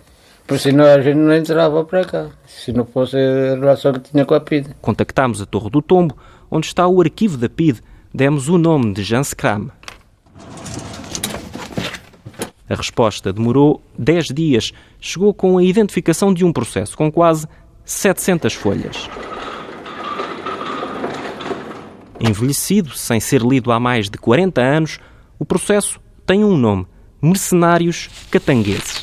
Por 0.46 0.58
senão 0.58 0.84
a 0.84 1.00
gente 1.00 1.16
não 1.16 1.34
entrava 1.34 1.82
para 1.82 2.04
cá. 2.04 2.28
Se 2.46 2.70
não 2.70 2.84
fosse 2.84 3.16
a 3.16 3.58
relação 3.58 3.94
que 3.94 4.10
tinha 4.10 4.26
com 4.26 4.34
a 4.34 4.40
PIDE. 4.40 4.76
Contactámos 4.82 5.40
a 5.40 5.46
Torre 5.46 5.70
do 5.70 5.80
Tombo, 5.80 6.14
onde 6.50 6.66
está 6.66 6.86
o 6.86 7.00
arquivo 7.00 7.38
da 7.38 7.48
PID, 7.48 7.80
demos 8.12 8.50
o 8.50 8.58
nome 8.58 8.92
de 8.92 9.02
Jan 9.02 9.22
Skram. 9.22 9.70
A 12.68 12.74
resposta 12.74 13.32
demorou 13.32 13.80
10 13.98 14.26
dias. 14.26 14.72
Chegou 15.00 15.32
com 15.32 15.58
a 15.58 15.62
identificação 15.62 16.34
de 16.34 16.44
um 16.44 16.52
processo 16.52 16.96
com 16.96 17.10
quase 17.10 17.46
700 17.84 18.54
folhas. 18.54 19.08
Envelhecido, 22.18 22.96
sem 22.96 23.20
ser 23.20 23.42
lido 23.42 23.70
há 23.70 23.78
mais 23.78 24.08
de 24.08 24.18
40 24.18 24.60
anos, 24.60 24.98
o 25.38 25.44
processo 25.44 26.00
tem 26.24 26.42
um 26.42 26.56
nome: 26.56 26.86
Mercenários 27.22 28.08
Catangueses. 28.30 29.02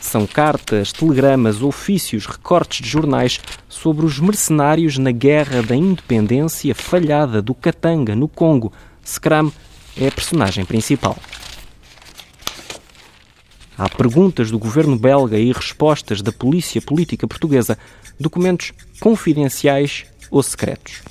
São 0.00 0.26
cartas, 0.26 0.92
telegramas, 0.92 1.62
ofícios, 1.62 2.26
recortes 2.26 2.80
de 2.80 2.88
jornais 2.88 3.40
sobre 3.68 4.06
os 4.06 4.18
mercenários 4.18 4.96
na 4.96 5.10
guerra 5.10 5.62
da 5.62 5.76
independência 5.76 6.74
falhada 6.74 7.42
do 7.42 7.54
Katanga, 7.54 8.16
no 8.16 8.26
Congo. 8.26 8.72
Scram 9.04 9.52
é 9.96 10.08
a 10.08 10.12
personagem 10.12 10.64
principal. 10.64 11.16
Há 13.78 13.88
perguntas 13.88 14.50
do 14.50 14.58
governo 14.58 14.96
belga 14.96 15.38
e 15.38 15.52
respostas 15.52 16.22
da 16.22 16.32
polícia 16.32 16.80
política 16.80 17.26
portuguesa, 17.26 17.76
documentos 18.18 18.72
confidenciais 19.00 20.06
ou 20.30 20.42
secretos. 20.42 21.02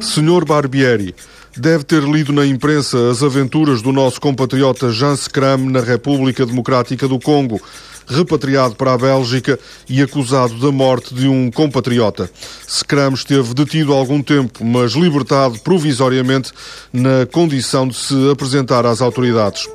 Senhor 0.00 0.44
Barbieri, 0.44 1.14
deve 1.56 1.84
ter 1.84 2.02
lido 2.02 2.32
na 2.32 2.46
imprensa 2.46 3.10
as 3.10 3.22
aventuras 3.22 3.82
do 3.82 3.92
nosso 3.92 4.20
compatriota 4.20 4.90
Jean 4.90 5.16
Scram 5.16 5.58
na 5.58 5.80
República 5.80 6.46
Democrática 6.46 7.06
do 7.08 7.18
Congo, 7.18 7.60
repatriado 8.06 8.74
para 8.74 8.92
a 8.94 8.98
Bélgica 8.98 9.58
e 9.88 10.02
acusado 10.02 10.54
da 10.58 10.70
morte 10.70 11.14
de 11.14 11.28
um 11.28 11.50
compatriota. 11.50 12.30
Scram 12.66 13.14
esteve 13.14 13.54
detido 13.54 13.92
algum 13.92 14.22
tempo, 14.22 14.64
mas 14.64 14.92
libertado 14.92 15.58
provisoriamente 15.60 16.52
na 16.92 17.26
condição 17.30 17.86
de 17.86 17.96
se 17.96 18.30
apresentar 18.30 18.86
às 18.86 19.00
autoridades. 19.00 19.68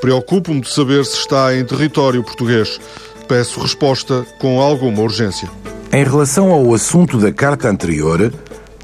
Preocupo-me 0.00 0.60
de 0.60 0.72
saber 0.72 1.04
se 1.04 1.16
está 1.16 1.54
em 1.56 1.64
território 1.64 2.22
português. 2.22 2.80
Peço 3.26 3.60
resposta 3.60 4.26
com 4.38 4.60
alguma 4.60 5.02
urgência. 5.02 5.50
Em 5.92 6.04
relação 6.04 6.50
ao 6.50 6.72
assunto 6.72 7.18
da 7.18 7.32
carta 7.32 7.68
anterior, 7.68 8.32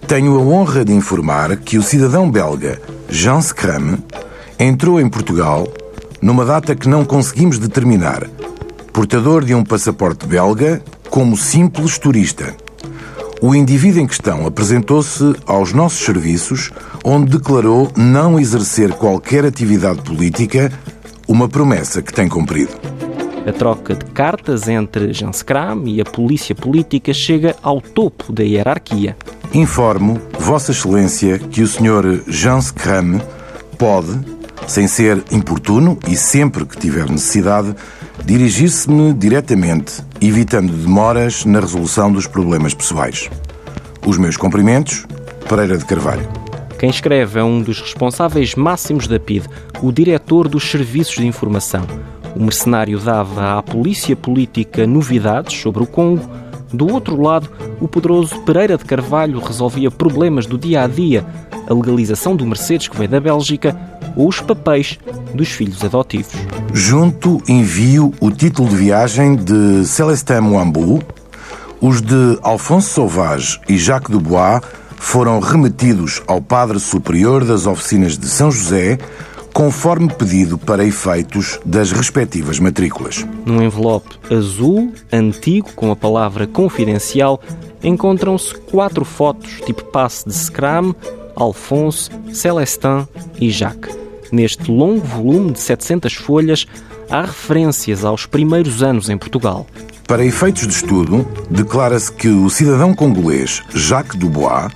tenho 0.06 0.36
a 0.36 0.42
honra 0.42 0.84
de 0.84 0.92
informar 0.92 1.56
que 1.56 1.78
o 1.78 1.82
cidadão 1.82 2.30
belga 2.30 2.80
Jean 3.08 3.40
Scram 3.40 3.98
entrou 4.58 5.00
em 5.00 5.08
Portugal 5.08 5.66
numa 6.20 6.44
data 6.44 6.74
que 6.74 6.88
não 6.88 7.04
conseguimos 7.04 7.58
determinar, 7.58 8.26
portador 8.94 9.44
de 9.44 9.52
um 9.52 9.64
passaporte 9.64 10.24
belga 10.24 10.80
como 11.10 11.36
simples 11.36 11.98
turista. 11.98 12.54
O 13.42 13.52
indivíduo 13.52 14.00
em 14.00 14.06
questão 14.06 14.46
apresentou-se 14.46 15.34
aos 15.44 15.72
nossos 15.72 15.98
serviços, 15.98 16.70
onde 17.04 17.36
declarou 17.36 17.90
não 17.96 18.38
exercer 18.38 18.92
qualquer 18.92 19.44
atividade 19.44 20.00
política, 20.00 20.72
uma 21.26 21.48
promessa 21.48 22.00
que 22.00 22.12
tem 22.12 22.28
cumprido. 22.28 22.70
A 23.44 23.52
troca 23.52 23.96
de 23.96 24.04
cartas 24.06 24.68
entre 24.68 25.12
Jean 25.12 25.32
Scram 25.32 25.82
e 25.86 26.00
a 26.00 26.04
polícia 26.04 26.54
política 26.54 27.12
chega 27.12 27.56
ao 27.64 27.80
topo 27.80 28.32
da 28.32 28.44
hierarquia. 28.44 29.16
Informo 29.52 30.20
Vossa 30.38 30.70
Excelência 30.70 31.40
que 31.40 31.62
o 31.62 31.66
Sr. 31.66 32.22
Jean 32.28 32.60
Scram 32.60 33.20
pode, 33.76 34.20
sem 34.68 34.86
ser 34.86 35.22
importuno 35.32 35.98
e 36.08 36.16
sempre 36.16 36.64
que 36.64 36.78
tiver 36.78 37.10
necessidade, 37.10 37.74
dirigir-se-me 38.22 39.12
diretamente, 39.12 40.02
evitando 40.20 40.72
demoras 40.72 41.44
na 41.44 41.60
resolução 41.60 42.12
dos 42.12 42.26
problemas 42.26 42.74
pessoais. 42.74 43.28
Os 44.06 44.18
meus 44.18 44.36
cumprimentos, 44.36 45.06
Pereira 45.48 45.76
de 45.76 45.84
Carvalho. 45.84 46.28
Quem 46.78 46.90
escreve 46.90 47.38
é 47.38 47.44
um 47.44 47.62
dos 47.62 47.80
responsáveis 47.80 48.54
máximos 48.54 49.06
da 49.06 49.18
PID, 49.18 49.46
o 49.82 49.90
diretor 49.90 50.48
dos 50.48 50.70
serviços 50.70 51.16
de 51.16 51.26
informação. 51.26 51.86
O 52.36 52.42
mercenário 52.42 52.98
dava 52.98 53.58
à 53.58 53.62
polícia 53.62 54.16
política 54.16 54.86
novidades 54.86 55.60
sobre 55.60 55.82
o 55.82 55.86
Congo. 55.86 56.28
Do 56.72 56.92
outro 56.92 57.20
lado, 57.20 57.48
o 57.80 57.86
poderoso 57.86 58.40
Pereira 58.40 58.76
de 58.76 58.84
Carvalho 58.84 59.38
resolvia 59.38 59.90
problemas 59.90 60.44
do 60.44 60.58
dia 60.58 60.82
a 60.82 60.86
dia, 60.88 61.24
a 61.68 61.72
legalização 61.72 62.34
do 62.34 62.44
Mercedes 62.44 62.88
que 62.88 62.96
veio 62.96 63.08
da 63.08 63.20
Bélgica 63.20 63.74
ou 64.16 64.28
os 64.28 64.40
papéis 64.40 64.98
dos 65.34 65.48
filhos 65.48 65.82
adotivos. 65.84 66.32
Junto 66.72 67.42
envio 67.48 68.12
o 68.20 68.30
título 68.30 68.68
de 68.68 68.76
viagem 68.76 69.36
de 69.36 69.84
Celestin 69.86 70.40
Moambou. 70.40 71.02
Os 71.80 72.00
de 72.00 72.38
Alphonse 72.42 72.88
Sauvage 72.88 73.60
e 73.68 73.76
Jacques 73.76 74.10
Dubois 74.10 74.60
foram 74.96 75.38
remetidos 75.38 76.22
ao 76.26 76.40
Padre 76.40 76.80
Superior 76.80 77.44
das 77.44 77.66
Oficinas 77.66 78.16
de 78.16 78.26
São 78.26 78.50
José, 78.50 78.98
conforme 79.52 80.08
pedido 80.08 80.56
para 80.56 80.84
efeitos 80.84 81.60
das 81.64 81.92
respectivas 81.92 82.58
matrículas. 82.58 83.26
Num 83.44 83.62
envelope 83.62 84.16
azul, 84.30 84.92
antigo, 85.12 85.70
com 85.76 85.90
a 85.90 85.96
palavra 85.96 86.46
confidencial, 86.46 87.40
encontram-se 87.82 88.54
quatro 88.54 89.04
fotos 89.04 89.60
tipo 89.66 89.84
passe 89.84 90.26
de 90.26 90.34
Scram, 90.34 90.94
Alphonse, 91.36 92.10
Celestin 92.32 93.06
e 93.40 93.50
Jacques. 93.50 93.94
Neste 94.32 94.70
longo 94.70 95.04
volume 95.04 95.52
de 95.52 95.60
700 95.60 96.14
folhas, 96.14 96.66
há 97.10 97.22
referências 97.22 98.04
aos 98.04 98.26
primeiros 98.26 98.82
anos 98.82 99.08
em 99.08 99.16
Portugal. 99.16 99.66
Para 100.06 100.24
efeitos 100.24 100.66
de 100.66 100.74
estudo, 100.74 101.26
declara-se 101.50 102.12
que 102.12 102.28
o 102.28 102.50
cidadão 102.50 102.94
congolês 102.94 103.62
Jacques 103.74 104.18
Dubois, 104.18 104.70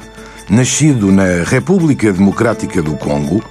nascido 0.49 1.13
na 1.13 1.45
República 1.45 2.13
Democrática 2.13 2.83
do 2.83 2.95
Congo, 2.95 3.43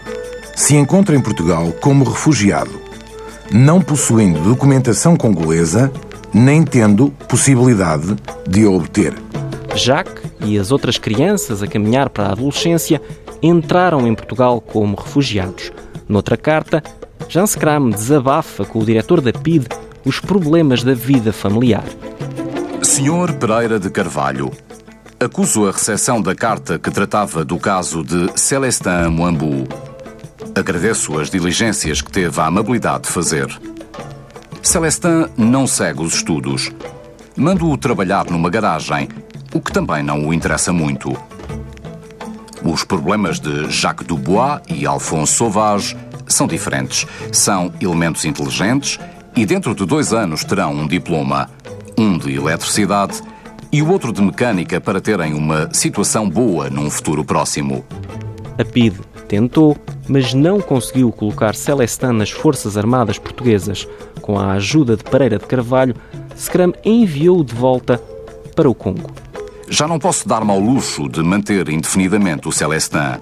se 0.55 0.75
encontra 0.75 1.15
em 1.15 1.21
Portugal 1.21 1.71
como 1.79 2.03
refugiado, 2.03 2.81
não 3.51 3.79
possuindo 3.79 4.39
documentação 4.39 5.15
congolesa, 5.15 5.91
nem 6.33 6.63
tendo 6.63 7.11
possibilidade 7.27 8.15
de 8.49 8.65
a 8.65 8.69
obter. 8.69 9.13
Jacques 9.75 10.26
e 10.41 10.57
as 10.57 10.71
outras 10.71 10.97
crianças 10.97 11.63
a 11.63 11.67
caminhar 11.67 12.09
para 12.09 12.27
a 12.27 12.31
adolescência 12.31 13.01
entraram 13.41 14.07
em 14.07 14.15
Portugal 14.15 14.61
como 14.61 14.95
refugiados. 14.95 15.71
Noutra 16.07 16.37
carta, 16.37 16.81
Jean 17.27 17.45
Scram 17.45 17.89
desabafa 17.89 18.65
com 18.65 18.79
o 18.79 18.85
diretor 18.85 19.21
da 19.21 19.33
PID 19.33 19.67
os 20.05 20.21
problemas 20.21 20.83
da 20.83 20.93
vida 20.93 21.33
familiar. 21.33 21.83
Senhor 22.81 23.33
Pereira 23.33 23.77
de 23.77 23.89
Carvalho, 23.89 24.51
acuso 25.19 25.67
a 25.67 25.71
recepção 25.71 26.21
da 26.21 26.33
carta 26.33 26.79
que 26.79 26.89
tratava 26.89 27.43
do 27.43 27.59
caso 27.59 28.03
de 28.03 28.31
Celestin 28.39 29.09
Moambou. 29.11 29.67
Agradeço 30.55 31.19
as 31.19 31.29
diligências 31.29 32.01
que 32.01 32.11
teve 32.11 32.39
a 32.39 32.45
amabilidade 32.45 33.03
de 33.03 33.09
fazer. 33.09 33.47
Celestin 34.63 35.25
não 35.37 35.67
segue 35.67 36.01
os 36.01 36.15
estudos. 36.15 36.71
Mando-o 37.35 37.77
trabalhar 37.77 38.25
numa 38.31 38.49
garagem, 38.49 39.09
o 39.53 39.61
que 39.61 39.71
também 39.71 40.03
não 40.03 40.27
o 40.27 40.33
interessa 40.33 40.71
muito. 40.73 41.15
Os 42.63 42.83
problemas 42.83 43.39
de 43.39 43.69
Jacques 43.69 44.05
Dubois 44.05 44.61
e 44.67 44.85
Alphonse 44.85 45.33
Sauvage 45.33 45.95
são 46.27 46.47
diferentes. 46.47 47.05
São 47.31 47.71
elementos 47.79 48.25
inteligentes 48.25 48.99
e 49.35 49.45
dentro 49.45 49.73
de 49.73 49.85
dois 49.85 50.13
anos 50.13 50.43
terão 50.43 50.73
um 50.73 50.87
diploma, 50.87 51.49
um 51.97 52.17
de 52.17 52.35
eletricidade 52.35 53.21
e 53.71 53.81
o 53.81 53.91
outro 53.91 54.11
de 54.11 54.21
mecânica 54.21 54.81
para 54.81 55.01
terem 55.01 55.33
uma 55.33 55.69
situação 55.73 56.29
boa 56.29 56.69
num 56.69 56.89
futuro 56.89 57.23
próximo. 57.23 57.85
A 58.57 58.65
PID 58.65 58.99
tentou, 59.27 59.77
mas 60.07 60.33
não 60.33 60.59
conseguiu 60.59 61.11
colocar 61.11 61.53
Celestin 61.53 62.13
nas 62.13 62.31
Forças 62.31 62.77
Armadas 62.77 63.19
Portuguesas. 63.19 63.87
Com 64.21 64.39
a 64.39 64.53
ajuda 64.53 64.97
de 64.97 65.03
Pereira 65.03 65.37
de 65.37 65.45
Carvalho, 65.45 65.95
Scram 66.35 66.73
enviou-o 66.83 67.43
de 67.43 67.53
volta 67.53 68.01
para 68.55 68.69
o 68.69 68.75
Congo. 68.75 69.11
Já 69.69 69.87
não 69.87 69.99
posso 69.99 70.27
dar-me 70.27 70.51
ao 70.51 70.59
luxo 70.59 71.09
de 71.09 71.21
manter 71.21 71.67
indefinidamente 71.69 72.47
o 72.47 72.51
Celestin. 72.51 73.19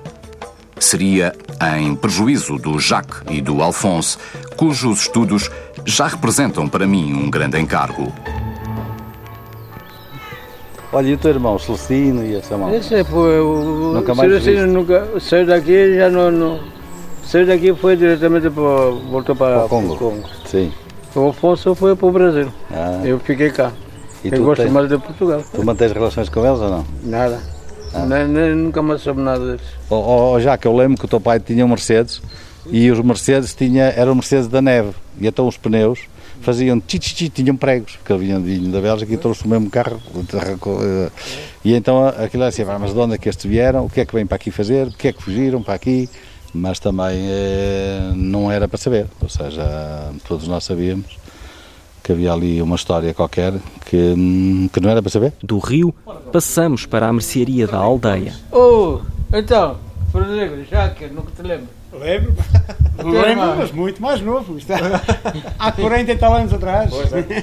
Seria 0.77 1.33
em 1.77 1.95
prejuízo 1.95 2.57
do 2.57 2.77
Jacques 2.79 3.21
e 3.29 3.41
do 3.41 3.61
Alphonse, 3.61 4.17
cujos 4.55 5.01
estudos 5.01 5.49
já 5.85 6.07
representam 6.07 6.67
para 6.67 6.85
mim 6.85 7.13
um 7.13 7.29
grande 7.29 7.59
encargo. 7.59 8.13
Olha, 10.93 11.07
e 11.07 11.13
o 11.13 11.17
teu 11.17 11.31
irmão, 11.31 11.57
Celestino 11.57 12.23
e 12.23 12.35
essa 12.35 12.57
malta? 12.57 12.75
Esse 12.75 13.03
foi 13.05 13.39
o. 13.39 13.93
Nunca 13.93 14.13
mais 14.13 14.29
Celestino 14.29 14.67
nunca 14.67 15.19
saiu 15.19 15.45
daqui 15.45 15.95
já 15.95 16.09
não, 16.09 16.31
não. 16.31 16.59
Saiu 17.25 17.47
daqui 17.47 17.69
e 17.71 17.75
foi 17.75 17.95
diretamente 17.95 18.49
para. 18.49 18.91
voltou 19.09 19.35
para 19.35 19.65
o 19.65 19.69
Congo. 19.69 19.97
Congo. 19.97 20.29
Sim. 20.45 20.71
O 21.15 21.29
Afonso 21.29 21.73
foi 21.73 21.95
para 21.95 22.07
o 22.07 22.11
Brasil. 22.11 22.51
Ah. 22.71 23.01
Eu 23.03 23.19
fiquei 23.19 23.49
cá. 23.49 23.71
E 24.25 24.35
Eu 24.35 24.43
gosto 24.43 24.61
tens- 24.63 24.71
mais 24.73 24.89
de 24.89 24.97
Portugal. 24.97 25.43
Tu 25.53 25.63
mantens 25.63 25.91
relações 25.91 26.29
com 26.29 26.45
eles 26.45 26.59
ou 26.59 26.69
não? 26.69 26.85
Nada. 27.03 27.39
Ah. 27.93 28.05
Nem, 28.05 28.27
nem- 28.27 28.55
nunca 28.55 28.81
mais 28.81 29.01
soube 29.01 29.21
nada 29.21 29.45
deles. 29.45 29.61
Oh, 29.89 30.33
oh, 30.33 30.39
já 30.39 30.57
que 30.57 30.67
eu 30.67 30.75
lembro 30.75 30.97
que 30.97 31.05
o 31.05 31.07
teu 31.07 31.21
pai 31.21 31.39
tinha 31.39 31.63
um 31.65 31.69
Mercedes 31.69 32.21
e 32.69 32.89
os 32.91 32.99
Mercedes 32.99 33.53
tinha, 33.53 33.83
era 33.95 34.11
o 34.11 34.15
Mercedes 34.15 34.47
da 34.47 34.61
neve 34.61 34.89
e 35.19 35.27
então 35.27 35.47
os 35.47 35.55
pneus 35.57 35.99
faziam 36.41 36.79
tchi, 36.81 36.99
tchi, 36.99 37.15
tchi, 37.15 37.29
tinham 37.29 37.55
pregos, 37.55 37.95
porque 37.95 38.11
ele 38.11 38.25
vinha, 38.25 38.39
vinha 38.39 38.69
da 38.71 38.81
Bélgica 38.81 39.13
e 39.13 39.17
trouxe 39.17 39.45
o 39.45 39.47
mesmo 39.47 39.69
carro. 39.69 40.01
eh, 40.81 41.09
E 41.63 41.73
então 41.73 42.05
aquilo 42.07 42.43
era 42.43 42.49
assim, 42.49 42.63
"Ah, 42.63 42.77
mas 42.79 42.93
de 42.93 42.99
onde 42.99 43.15
é 43.15 43.17
que 43.17 43.29
estes 43.29 43.45
vieram? 43.49 43.85
O 43.85 43.89
que 43.89 44.01
é 44.01 44.05
que 44.05 44.13
vêm 44.13 44.25
para 44.25 44.35
aqui 44.35 44.51
fazer? 44.51 44.87
O 44.87 44.91
que 44.91 45.07
é 45.07 45.13
que 45.13 45.23
fugiram 45.23 45.61
para 45.63 45.73
aqui? 45.75 46.09
Mas 46.53 46.79
também 46.79 47.17
eh, 47.29 48.11
não 48.15 48.51
era 48.51 48.67
para 48.67 48.77
saber, 48.77 49.07
ou 49.21 49.29
seja, 49.29 49.63
todos 50.27 50.47
nós 50.47 50.63
sabíamos 50.63 51.05
que 52.05 52.11
havia 52.11 52.31
ali 52.31 52.61
uma 52.61 52.75
história 52.75 53.11
qualquer 53.15 53.51
que, 53.83 53.97
hum, 54.15 54.69
que 54.71 54.79
não 54.79 54.91
era 54.91 55.01
para 55.01 55.09
saber. 55.09 55.33
Do 55.41 55.57
rio, 55.57 55.91
passamos 56.31 56.85
para 56.85 57.07
a 57.07 57.11
mercearia 57.11 57.65
da 57.65 57.77
aldeia. 57.79 58.31
Oh, 58.51 58.99
então, 59.33 59.77
Frederico, 60.11 60.69
já 60.69 60.87
que 60.91 61.07
nunca 61.07 61.31
te 61.35 61.41
lembro. 61.41 61.67
Lembro. 61.99 62.35
Lembro, 63.03 63.55
mas 63.57 63.71
muito 63.71 63.99
mais 64.03 64.21
novo. 64.21 64.55
Isto 64.55 64.71
é- 64.73 64.77
Há 65.57 65.71
40 65.71 66.11
e 66.11 66.15
tal 66.17 66.35
anos 66.35 66.53
atrás. 66.53 66.91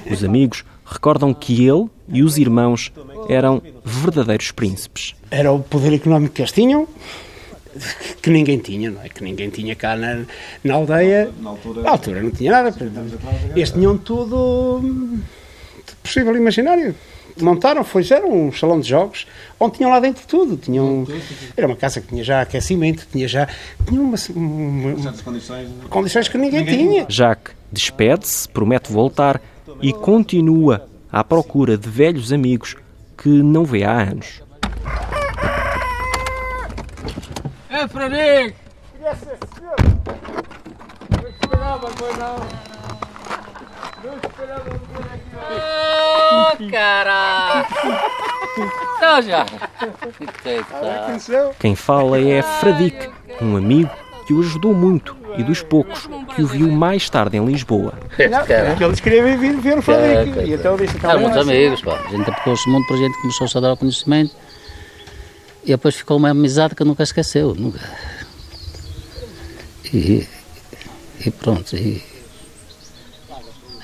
Os 0.09 0.22
amigos 0.22 0.62
recordam 0.87 1.35
que 1.35 1.66
ele 1.66 1.88
e 2.09 2.22
os 2.22 2.38
irmãos 2.38 2.92
eram 3.29 3.61
verdadeiros 3.85 4.53
príncipes. 4.53 5.16
Era 5.29 5.51
o 5.51 5.59
poder 5.59 5.92
económico 5.92 6.35
que 6.35 6.42
eles 6.42 6.53
tinham, 6.53 6.87
que 8.20 8.30
ninguém 8.30 8.58
tinha, 8.58 8.90
não 8.90 9.02
é? 9.02 9.08
Que 9.08 9.22
ninguém 9.22 9.50
tinha 9.50 9.74
cá 9.74 9.96
na, 9.96 10.24
na 10.62 10.74
aldeia. 10.74 11.30
Na 11.40 11.50
altura. 11.90 12.22
não 12.22 12.30
tinha 12.30 12.52
nada. 12.52 12.74
Eles 13.54 13.70
tinham 13.70 13.96
tudo 13.98 14.80
hum, 14.82 15.20
possível 16.02 16.35
e 16.35 16.38
imaginário. 16.38 16.94
Montaram, 17.40 17.82
fizeram 17.82 18.30
um 18.30 18.52
salão 18.52 18.78
de 18.78 18.88
jogos 18.88 19.26
onde 19.58 19.76
tinham 19.76 19.90
lá 19.90 20.00
dentro 20.00 20.26
tudo. 20.26 20.56
Tinham, 20.56 21.06
era 21.56 21.66
uma 21.66 21.76
casa 21.76 22.00
que 22.00 22.08
tinha 22.08 22.22
já 22.22 22.42
aquecimento, 22.42 23.06
tinha 23.11 23.26
já. 23.26 23.48
Tinha 23.87 24.00
uma, 24.00 24.16
uma, 24.35 25.12
condições 25.88 26.28
que 26.28 26.37
ninguém 26.37 26.64
tinha. 26.64 27.06
Jacques 27.08 27.54
despede-se, 27.72 28.48
promete 28.48 28.92
voltar 28.92 29.40
e 29.80 29.92
continua 29.92 30.87
à 31.11 31.24
procura 31.24 31.78
de 31.78 31.88
velhos 31.88 32.32
amigos 32.32 32.76
que 33.16 33.28
não 33.28 33.64
vê 33.64 33.85
há 33.85 34.02
anos. 34.02 34.42
É, 37.72 37.88
Frederico! 37.88 38.56
Não 39.00 39.11
esperava, 41.28 41.88
pois 41.98 42.16
não. 42.18 42.37
Não 44.04 44.14
esperava 44.16 44.64
ver 44.64 45.14
aqui. 45.14 45.32
Oh, 46.35 46.70
cara! 46.70 47.66
Então 48.96 49.22
já. 49.22 49.46
Quem 51.58 51.74
fala 51.74 52.20
é 52.20 52.42
Fradique, 52.42 53.08
um 53.40 53.56
amigo 53.56 53.90
que 54.26 54.35
o 54.35 54.40
ajudou 54.40 54.74
muito 54.74 55.16
e 55.38 55.42
dos 55.42 55.62
poucos 55.62 56.06
que 56.37 56.42
o 56.42 56.46
viu 56.46 56.70
mais 56.70 57.08
tarde 57.08 57.38
em 57.38 57.44
Lisboa. 57.46 57.94
Não, 58.30 58.44
porque 58.68 58.85
eles 58.85 59.00
queriam 59.00 59.38
vir 59.38 59.56
ver 59.56 59.78
o 59.78 59.82
Frederico. 59.82 60.40
E 60.40 60.52
então 60.52 60.76
disse: 60.76 60.98
Eram 61.02 61.20
muitos 61.20 61.48
amigos, 61.48 61.80
pá. 61.80 61.98
A 62.04 62.08
gente 62.11 62.28
aplicou-se 62.28 62.68
muito 62.68 62.87
para 62.87 62.96
a 62.96 62.98
gente 62.98 63.18
começou-se 63.22 63.56
a 63.56 63.61
dar 63.62 63.72
o 63.72 63.76
conhecimento. 63.78 64.37
E 65.64 65.68
depois 65.68 65.94
ficou 65.94 66.16
uma 66.16 66.31
amizade 66.31 66.75
que 66.75 66.85
nunca 66.85 67.03
esqueceu. 67.03 67.55
Nunca. 67.55 67.81
E, 69.92 70.27
e 71.25 71.31
pronto. 71.31 71.77
E, 71.77 72.03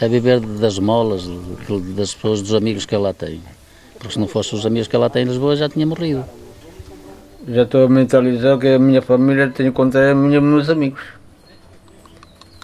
é 0.01 0.09
viver 0.09 0.41
das 0.41 0.79
molas 0.79 1.29
das 1.97 2.15
pessoas, 2.15 2.41
dos 2.41 2.55
amigos 2.55 2.87
que 2.87 2.97
lá 2.97 3.13
tem. 3.13 3.43
Porque 3.99 4.15
se 4.15 4.21
não 4.21 4.29
fossem 4.29 4.59
os 4.59 4.65
amigos 4.65 4.87
que 4.87 4.97
lá 4.97 5.11
tem 5.11 5.25
em 5.25 5.27
Lisboa, 5.27 5.57
já 5.57 5.69
tinha 5.69 5.85
morrido. 5.85 6.25
Já 7.49 7.63
estou 7.63 7.85
a 7.85 7.89
mentalizar 7.89 8.59
que 8.59 8.69
a 8.69 8.79
minha 8.79 9.03
família 9.03 9.49
tem 9.49 9.67
que 9.67 9.73
contar 9.73 10.11
a 10.11 10.15
minha, 10.15 10.41
meus 10.41 10.69
amigos. 10.69 11.03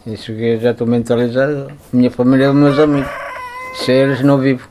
Isso 0.06 0.26
que 0.26 0.42
eu 0.42 0.60
já 0.60 0.70
estou 0.70 0.86
a 0.86 0.90
mentalizar, 0.90 1.48
minha 1.92 2.10
família 2.10 2.46
é 2.46 2.50
os 2.50 2.54
meus 2.54 2.78
amigos. 2.78 3.10
Sem 3.84 3.96
eles 3.96 4.20
não 4.22 4.38
vivo. 4.38 4.68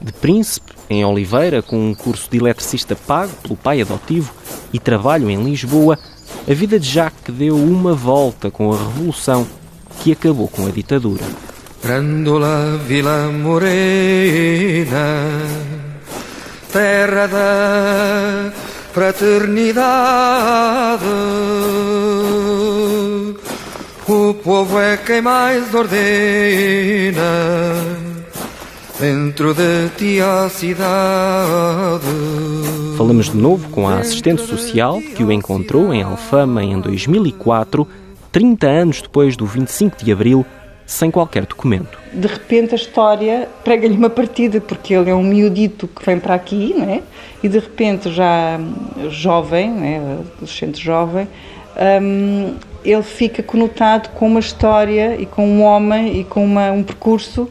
De 0.00 0.12
príncipe, 0.12 0.72
em 0.92 1.04
Oliveira, 1.04 1.62
com 1.62 1.90
um 1.90 1.94
curso 1.94 2.28
de 2.30 2.38
eletricista 2.38 2.94
pago 2.94 3.32
pelo 3.42 3.56
pai 3.56 3.80
adotivo 3.80 4.32
e 4.72 4.78
trabalho 4.78 5.30
em 5.30 5.42
Lisboa, 5.42 5.98
a 6.48 6.54
vida 6.54 6.78
de 6.78 6.88
Jacques 6.88 7.34
deu 7.34 7.56
uma 7.56 7.94
volta 7.94 8.50
com 8.50 8.72
a 8.72 8.76
revolução 8.76 9.46
que 10.00 10.12
acabou 10.12 10.48
com 10.48 10.66
a 10.66 10.70
ditadura. 10.70 11.24
Grandola 11.82 12.78
Vila 12.86 13.28
Morena, 13.28 14.86
terra 16.72 17.26
da 17.26 18.52
fraternidade. 18.92 21.04
O 24.06 24.34
povo 24.34 24.78
é 24.78 24.96
quem 24.96 25.22
mais 25.22 25.74
ordena 25.74 27.22
dentro 29.02 29.52
de 29.52 29.88
ti 29.96 30.20
a 30.20 30.48
cidade. 30.48 32.06
Falamos 32.96 33.30
de 33.30 33.36
novo 33.36 33.68
com 33.70 33.88
a 33.88 33.98
assistente 33.98 34.42
social 34.42 35.00
que 35.16 35.24
o 35.24 35.32
encontrou 35.32 35.92
em 35.92 36.04
Alfama 36.04 36.62
em 36.62 36.80
2004, 36.80 37.84
30 38.30 38.68
anos 38.68 39.02
depois 39.02 39.36
do 39.36 39.44
25 39.44 40.04
de 40.04 40.12
abril, 40.12 40.46
sem 40.86 41.10
qualquer 41.10 41.46
documento. 41.46 41.98
de 42.12 42.28
repente 42.28 42.74
a 42.74 42.76
história 42.76 43.48
prega-lhe 43.64 43.96
uma 43.96 44.08
partida, 44.08 44.60
porque 44.60 44.94
ele 44.94 45.10
é 45.10 45.14
um 45.16 45.24
miudito 45.24 45.88
que 45.88 46.06
vem 46.06 46.20
para 46.20 46.36
aqui, 46.36 46.72
não 46.78 46.88
é? 46.88 47.02
E 47.42 47.48
de 47.48 47.58
repente 47.58 48.08
já 48.08 48.56
hum, 48.56 49.10
jovem, 49.10 49.68
não 49.68 49.84
é? 49.84 49.96
adolescente 49.96 50.80
jovem, 50.80 51.26
hum, 52.00 52.54
ele 52.84 53.02
fica 53.02 53.42
conotado 53.42 54.10
com 54.10 54.28
uma 54.28 54.38
história 54.38 55.20
e 55.20 55.26
com 55.26 55.44
um 55.44 55.64
homem 55.64 56.20
e 56.20 56.24
com 56.24 56.44
uma, 56.44 56.70
um 56.70 56.84
percurso 56.84 57.50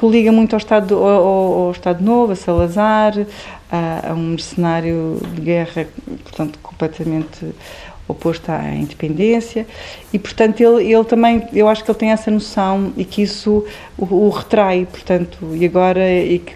que 0.00 0.06
liga 0.08 0.32
muito 0.32 0.54
ao 0.54 0.58
Estado, 0.58 0.96
ao, 0.96 1.64
ao- 1.66 1.70
Estado 1.72 2.02
Novo, 2.02 2.32
a 2.32 2.36
Salazar, 2.36 3.12
a, 3.70 4.10
a 4.10 4.14
um 4.14 4.30
mercenário 4.30 5.20
de 5.34 5.42
guerra, 5.42 5.86
portanto, 6.24 6.58
completamente 6.62 7.46
oposto 8.08 8.50
à 8.50 8.74
independência 8.74 9.66
e 10.12 10.18
portanto 10.18 10.60
ele, 10.60 10.92
ele 10.92 11.04
também 11.04 11.46
eu 11.52 11.68
acho 11.68 11.84
que 11.84 11.90
ele 11.92 11.98
tem 11.98 12.10
essa 12.10 12.28
noção 12.28 12.92
e 12.96 13.04
que 13.04 13.22
isso 13.22 13.64
o, 13.96 14.04
o 14.04 14.28
retrai 14.30 14.84
portanto 14.90 15.38
e 15.54 15.64
agora 15.64 16.12
e 16.12 16.40
que, 16.40 16.54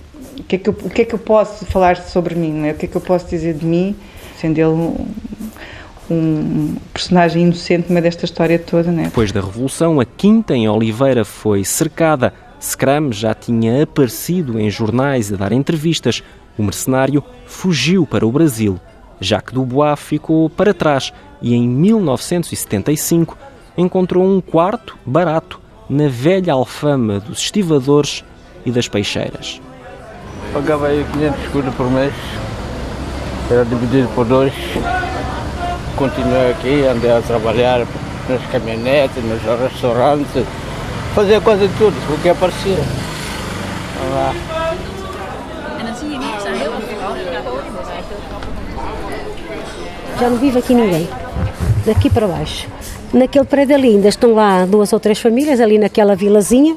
que 0.49 0.57
é 0.57 0.59
que 0.59 0.69
eu, 0.69 0.73
o 0.83 0.91
que 0.91 1.03
é 1.03 1.05
que 1.05 1.15
eu 1.15 1.19
posso 1.21 1.65
falar 1.67 1.97
sobre 1.99 2.35
mim 2.35 2.67
é? 2.67 2.73
o 2.73 2.75
que 2.75 2.87
é 2.87 2.89
que 2.89 2.97
eu 2.97 3.01
posso 3.01 3.29
dizer 3.29 3.55
de 3.55 3.65
mim 3.65 3.95
sendo 4.37 4.59
ele 4.59 4.67
um, 4.67 5.07
um 6.11 6.75
personagem 6.93 7.45
inocente 7.45 7.89
no 7.89 7.95
meio 7.95 8.03
desta 8.03 8.25
história 8.25 8.59
toda 8.59 8.91
não 8.91 9.03
é? 9.03 9.05
Depois 9.05 9.31
da 9.31 9.41
Revolução, 9.41 10.01
a 10.01 10.05
quinta 10.05 10.57
em 10.57 10.69
Oliveira 10.69 11.25
foi 11.25 11.65
cercada. 11.65 12.35
Scrum 12.65 13.13
já 13.13 13.35
tinha 13.35 13.83
aparecido 13.83 14.59
em 14.59 14.71
jornais 14.71 15.31
a 15.31 15.37
dar 15.37 15.53
entrevistas. 15.53 16.23
O 16.57 16.63
mercenário 16.63 17.23
fugiu 17.45 18.07
para 18.07 18.27
o 18.27 18.33
Brasil. 18.33 18.81
Jacques 19.21 19.53
Dubois 19.53 20.01
ficou 20.01 20.49
para 20.49 20.73
trás 20.73 21.13
e 21.43 21.55
em 21.55 21.69
1975 21.69 23.37
encontrou 23.77 24.25
um 24.25 24.41
quarto 24.41 24.97
barato 25.05 25.61
na 25.91 26.09
velha 26.09 26.55
alfama 26.55 27.21
dos 27.21 27.41
estivadores 27.41 28.25
e 28.65 28.71
das 28.71 28.89
peixeiras. 28.89 29.61
Pagava 30.55 30.87
aí 30.87 31.05
500 31.13 31.45
escudos 31.45 31.75
por 31.75 31.91
mês. 31.91 32.15
Era 33.51 33.65
dividido 33.67 34.09
por 34.15 34.25
dois. 34.25 34.55
Continuei 35.97 36.53
aqui, 36.53 36.87
andei 36.87 37.13
a 37.13 37.21
trabalhar 37.21 37.87
nas 38.27 38.47
caminhonetes, 38.51 39.23
nos 39.23 39.43
restaurantes. 39.61 40.47
Fazia 41.15 41.41
quase 41.41 41.69
tudo, 41.79 41.95
o 42.13 42.19
que 42.21 42.29
aparecia. 42.29 42.77
Vamos 43.99 44.15
lá. 44.15 44.35
Já 50.19 50.31
não 50.31 50.37
vive 50.39 50.59
aqui 50.59 50.75
ninguém. 50.75 51.09
Daqui 51.87 52.11
para 52.11 52.27
baixo. 52.27 52.67
Naquele 53.13 53.45
prédio 53.45 53.77
ali 53.77 53.89
ainda 53.91 54.09
estão 54.09 54.35
lá 54.35 54.67
duas 54.67 54.93
ou 54.93 54.99
três 54.99 55.21
famílias, 55.21 55.61
ali 55.61 55.79
naquela 55.79 56.17
vilazinha. 56.17 56.77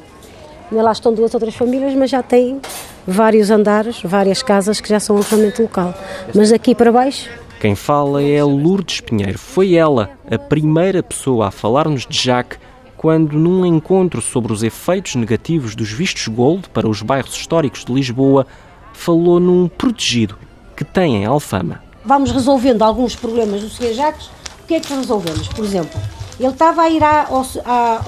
Ainda 0.69 0.83
lá 0.83 0.91
estão 0.91 1.13
duas 1.13 1.33
ou 1.33 1.39
três 1.39 1.55
famílias, 1.55 1.95
mas 1.95 2.11
já 2.11 2.21
tem 2.21 2.61
vários 3.07 3.49
andares, 3.49 4.01
várias 4.03 4.43
casas 4.43 4.79
que 4.79 4.89
já 4.89 4.99
são 4.99 5.15
alojamento 5.15 5.63
local. 5.63 5.95
Mas 6.35 6.51
daqui 6.51 6.75
para 6.75 6.91
baixo, 6.91 7.27
Quem 7.59 7.73
fala 7.73 8.21
é 8.21 8.43
Lourdes 8.43 9.01
Pinheiro. 9.01 9.39
Foi 9.39 9.73
ela 9.73 10.11
a 10.29 10.37
primeira 10.37 11.01
pessoa 11.01 11.47
a 11.47 11.51
falar-nos 11.51 12.05
de 12.05 12.21
Jacques 12.21 12.59
quando, 12.97 13.37
num 13.37 13.65
encontro 13.65 14.21
sobre 14.21 14.51
os 14.51 14.63
efeitos 14.63 15.15
negativos 15.15 15.75
dos 15.75 15.91
vistos 15.91 16.27
gold 16.27 16.67
para 16.69 16.89
os 16.89 17.01
bairros 17.03 17.35
históricos 17.35 17.85
de 17.85 17.93
Lisboa, 17.93 18.47
falou 18.91 19.39
num 19.39 19.67
protegido 19.67 20.35
que 20.75 20.83
tem 20.83 21.17
em 21.17 21.25
Alfama. 21.25 21.81
vamos 22.03 22.31
resolvendo 22.31 22.81
alguns 22.81 23.15
problemas 23.15 23.61
do 23.61 23.69
Sr. 23.69 23.93
Jacques. 23.93 24.27
O 24.63 24.67
que 24.67 24.75
é 24.75 24.79
que 24.79 24.93
resolvemos? 24.93 25.47
Por 25.47 25.63
exemplo, 25.63 25.99
ele 26.39 26.49
estava 26.49 26.81
a 26.81 26.89
ir 26.89 27.03
ao, 27.03 27.45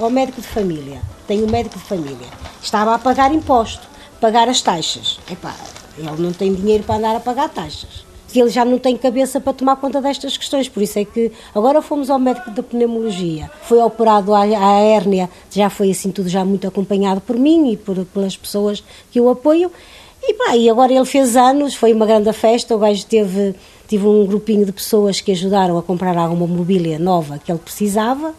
ao 0.01 0.09
médico 0.09 0.41
de 0.41 0.47
família. 0.47 1.01
Tem 1.27 1.43
um 1.43 1.47
médico 1.49 1.77
de 1.77 1.85
família. 1.85 2.27
Estava 2.61 2.95
a 2.95 2.99
pagar 2.99 3.31
imposto, 3.31 3.87
pagar 4.19 4.49
as 4.49 4.61
taxas. 4.61 5.19
Epá, 5.31 5.55
ele 5.97 6.09
não 6.17 6.33
tem 6.33 6.53
dinheiro 6.53 6.83
para 6.83 6.95
andar 6.95 7.15
a 7.15 7.19
pagar 7.19 7.49
taxas. 7.49 8.08
Que 8.31 8.39
ele 8.39 8.49
já 8.49 8.63
não 8.63 8.77
tem 8.77 8.95
cabeça 8.95 9.41
para 9.41 9.53
tomar 9.53 9.75
conta 9.77 10.01
destas 10.01 10.37
questões. 10.37 10.69
Por 10.69 10.83
isso 10.83 10.99
é 10.99 11.05
que 11.05 11.31
agora 11.53 11.81
fomos 11.81 12.09
ao 12.09 12.19
médico 12.19 12.51
da 12.51 12.61
pneumologia. 12.61 13.49
Foi 13.63 13.79
operado 13.79 14.33
à, 14.33 14.41
à 14.41 14.79
hérnia, 14.79 15.29
já 15.51 15.69
foi 15.69 15.91
assim 15.91 16.11
tudo 16.11 16.29
já 16.29 16.45
muito 16.45 16.67
acompanhado 16.67 17.21
por 17.21 17.37
mim 17.37 17.71
e 17.71 17.77
por, 17.77 18.05
pelas 18.05 18.37
pessoas 18.37 18.83
que 19.11 19.19
o 19.19 19.29
apoiam. 19.29 19.71
E, 20.21 20.33
pá, 20.33 20.55
e 20.55 20.69
agora 20.69 20.93
ele 20.93 21.05
fez 21.05 21.35
anos, 21.35 21.73
foi 21.73 21.93
uma 21.93 22.05
grande 22.05 22.31
festa, 22.33 22.75
o 22.75 22.79
gajo 22.79 23.05
teve, 23.05 23.55
tive 23.87 24.05
um 24.05 24.25
grupinho 24.25 24.65
de 24.65 24.71
pessoas 24.71 25.21
que 25.21 25.31
ajudaram 25.31 25.77
a 25.77 25.83
comprar 25.83 26.17
alguma 26.17 26.45
mobília 26.45 26.99
nova 26.99 27.39
que 27.39 27.51
ele 27.51 27.59
precisava 27.59 28.33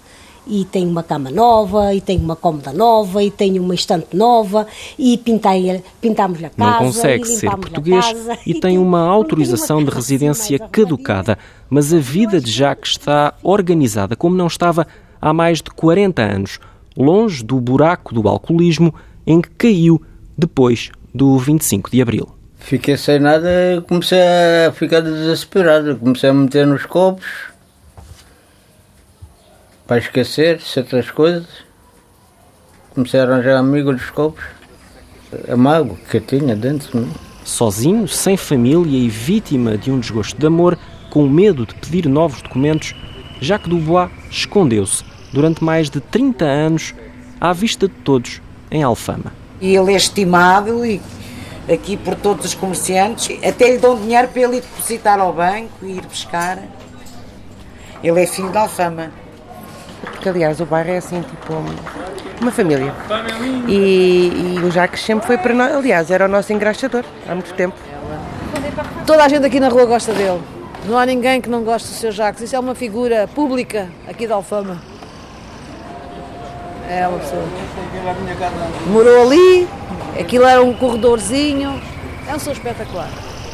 e 0.47 0.65
tem 0.65 0.87
uma 0.87 1.03
cama 1.03 1.31
nova, 1.31 1.95
e 1.95 2.01
tem 2.01 2.19
uma 2.19 2.37
cômoda 2.37 2.73
nova, 2.73 3.23
e 3.23 3.31
tem 3.31 3.59
uma 3.59 3.75
estante 3.75 4.17
nova, 4.17 4.67
e 4.99 5.17
pintei, 5.19 5.83
pintámos-lhe 6.01 6.47
a 6.47 6.51
casa. 6.51 6.71
Não 6.71 6.79
consegue 6.79 7.25
ser 7.27 7.51
português 7.51 8.05
casa, 8.05 8.39
e 8.47 8.55
tem 8.61 8.79
uma 8.79 9.01
autorização 9.01 9.85
de 9.85 9.91
residência 9.91 10.59
caducada, 10.59 11.39
mas 11.69 11.93
a 11.93 11.99
vida 11.99 12.41
de 12.41 12.51
Jacques 12.51 12.93
está 12.93 13.35
organizada 13.43 14.17
como 14.17 14.37
não 14.37 14.47
estava 14.47 14.87
há 15.21 15.33
mais 15.33 15.61
de 15.61 15.71
40 15.71 16.23
anos, 16.23 16.59
longe 16.97 17.45
do 17.45 17.61
buraco 17.61 18.15
do 18.15 18.29
alcoolismo 18.29 18.95
em 19.27 19.41
que 19.41 19.51
caiu 19.51 20.01
depois 20.37 20.91
do 21.15 21.39
25 21.39 21.91
de 21.91 22.01
abril. 22.01 22.29
Fiquei 22.59 22.97
sem 22.97 23.19
nada, 23.19 23.49
comecei 23.89 24.19
a 24.67 24.73
ficar 24.73 25.01
desesperado, 25.01 25.97
comecei 25.97 26.29
a 26.29 26.35
meter 26.35 26.67
nos 26.67 26.85
copos 26.85 27.25
para 29.91 29.99
esquecer 29.99 30.61
certas 30.61 31.11
coisas. 31.11 31.49
Comecei 32.95 33.19
a 33.19 33.25
arranjar 33.25 33.57
amigos 33.57 33.97
dos 33.97 34.11
copos, 34.11 34.45
a 35.51 35.57
mago 35.57 35.99
que 36.09 36.19
eu 36.19 36.21
tinha 36.21 36.55
dentro. 36.55 37.01
Não? 37.01 37.09
Sozinho, 37.45 38.07
sem 38.07 38.37
família 38.37 38.97
e 38.97 39.09
vítima 39.09 39.77
de 39.77 39.91
um 39.91 39.99
desgosto 39.99 40.39
de 40.39 40.47
amor, 40.47 40.79
com 41.11 41.29
medo 41.29 41.67
de 41.67 41.75
pedir 41.75 42.09
novos 42.09 42.41
documentos, 42.41 42.95
Jacques 43.41 43.69
Dubois 43.69 44.09
escondeu-se 44.31 45.03
durante 45.33 45.65
mais 45.65 45.91
de 45.91 46.01
30 46.01 46.45
anos 46.45 46.95
à 47.41 47.53
vista 47.53 47.89
de 47.89 47.95
todos 47.95 48.41
em 48.71 48.85
Alfama. 48.85 49.33
E 49.61 49.75
ele 49.75 49.93
é 49.93 49.97
estimado 49.97 50.87
e 50.87 51.03
aqui 51.69 51.97
por 51.97 52.15
todos 52.15 52.47
os 52.47 52.55
comerciantes, 52.55 53.37
até 53.45 53.73
lhe 53.73 53.79
dão 53.79 54.01
dinheiro 54.01 54.29
para 54.29 54.43
ele 54.43 54.59
ir 54.59 54.61
depositar 54.61 55.19
ao 55.19 55.33
banco 55.33 55.73
e 55.83 55.97
ir 55.97 56.07
buscar. 56.07 56.63
Ele 58.05 58.23
é 58.23 58.27
filho 58.29 58.53
de 58.53 58.57
Alfama. 58.57 59.11
Porque, 60.03 60.29
aliás, 60.29 60.61
o 60.61 60.67
bairro 60.67 60.91
é 60.91 60.99
assim, 60.99 61.23
tipo, 61.23 61.55
uma 62.41 62.51
família. 62.51 62.93
E, 63.69 64.57
e 64.57 64.59
o 64.65 64.71
Jacques 64.71 65.03
sempre 65.03 65.27
foi 65.27 65.39
para 65.39 65.55
nós, 65.55 65.73
aliás, 65.75 66.11
era 66.11 66.25
o 66.25 66.29
nosso 66.29 66.53
engraxador 66.53 67.05
há 67.29 67.35
muito 67.35 67.53
tempo. 67.55 67.77
Toda 69.07 69.25
a 69.25 69.29
gente 69.29 69.45
aqui 69.45 69.61
na 69.61 69.69
rua 69.69 69.85
gosta 69.85 70.13
dele. 70.13 70.41
Não 70.87 70.97
há 70.99 71.05
ninguém 71.05 71.41
que 71.41 71.49
não 71.49 71.63
goste 71.63 71.89
do 71.89 71.95
seu 71.95 72.11
Jacques. 72.11 72.43
Isso 72.43 72.57
é 72.57 72.59
uma 72.59 72.75
figura 72.75 73.29
pública 73.35 73.89
aqui 74.09 74.27
de 74.27 74.33
Alfama. 74.33 74.81
É 76.89 77.07
uma 77.07 77.19
pessoa. 77.19 77.45
Morou 78.87 79.23
ali, 79.27 79.69
aquilo 80.19 80.45
era 80.45 80.63
um 80.63 80.73
corredorzinho. 80.73 81.81
É 82.27 82.35
um 82.35 82.39
senhor 82.39 82.55
espetacular. 82.55 83.09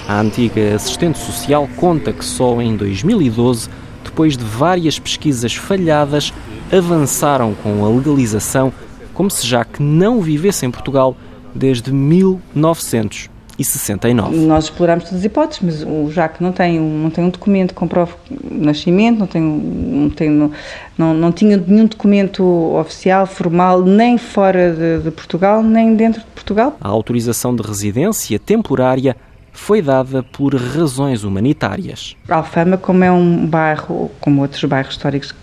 A 0.09 0.21
antiga 0.21 0.75
assistente 0.75 1.19
social 1.19 1.69
conta 1.77 2.13
que 2.13 2.25
só 2.25 2.61
em 2.61 2.77
2012 2.77 3.69
depois 4.07 4.37
de 4.37 4.45
várias 4.45 4.99
pesquisas 4.99 5.55
falhadas, 5.55 6.33
avançaram 6.73 7.55
com 7.55 7.85
a 7.85 7.89
legalização, 7.89 8.73
como 9.13 9.31
se 9.31 9.47
já 9.47 9.65
que 9.65 9.81
não 9.83 10.21
vivesse 10.21 10.67
em 10.67 10.71
Portugal 10.71 11.17
desde 11.55 11.93
1969. 11.93 14.37
Nós 14.37 14.65
exploramos 14.65 15.05
todas 15.05 15.21
as 15.21 15.25
hipóteses, 15.25 15.63
mas 15.63 15.83
o 15.83 16.11
Jacques 16.11 16.41
não 16.41 16.53
tem, 16.53 16.79
um, 16.79 17.03
não 17.03 17.09
tem 17.11 17.25
um 17.25 17.31
documento 17.31 17.71
que 17.71 17.77
comprove 17.77 18.13
nascimento, 18.51 19.19
não, 19.19 19.27
tem, 19.27 19.41
não, 19.43 20.11
tem, 20.11 20.29
não, 20.29 20.51
não, 20.99 21.15
não 21.15 21.33
tinha 21.33 21.57
nenhum 21.57 21.87
documento 21.87 22.45
oficial, 22.75 23.27
formal, 23.27 23.81
nem 23.83 24.19
fora 24.19 24.75
de, 24.75 24.99
de 25.05 25.11
Portugal, 25.11 25.63
nem 25.63 25.95
dentro 25.95 26.21
de 26.21 26.27
Portugal. 26.27 26.77
A 26.81 26.89
autorização 26.89 27.57
de 27.57 27.63
residência 27.63 28.39
temporária 28.39 29.17
foi 29.57 29.81
dada 29.81 30.23
por 30.23 30.55
razões 30.55 31.25
humanitárias. 31.25 32.15
Alfama, 32.29 32.77
como 32.77 33.03
é 33.03 33.11
um 33.11 33.47
bairro, 33.47 34.11
como 34.21 34.43
outros 34.43 34.63
bairros 34.65 34.93
históricos, 34.93 35.35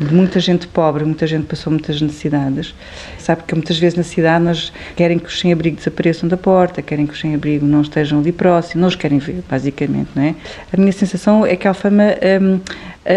de 0.00 0.12
muita 0.12 0.40
gente 0.40 0.66
pobre, 0.66 1.04
muita 1.04 1.26
gente 1.26 1.46
passou 1.46 1.70
muitas 1.70 2.00
necessidades, 2.00 2.74
sabe 3.18 3.42
que 3.46 3.54
muitas 3.54 3.78
vezes 3.78 3.96
na 3.96 4.02
cidade 4.02 4.44
nós 4.44 4.72
querem 4.96 5.18
que 5.18 5.26
os 5.26 5.38
sem-abrigo 5.38 5.76
desapareçam 5.76 6.28
da 6.28 6.36
porta, 6.36 6.80
querem 6.80 7.06
que 7.06 7.12
os 7.12 7.20
sem-abrigo 7.20 7.66
não 7.66 7.82
estejam 7.82 8.20
ali 8.20 8.32
próximos, 8.32 8.80
não 8.80 8.88
os 8.88 8.96
querem 8.96 9.18
ver, 9.18 9.44
basicamente, 9.48 10.08
não 10.14 10.22
é? 10.22 10.34
A 10.72 10.76
minha 10.76 10.92
sensação 10.92 11.44
é 11.44 11.54
que 11.54 11.68
Alfama, 11.68 12.04
hum, 12.40 12.60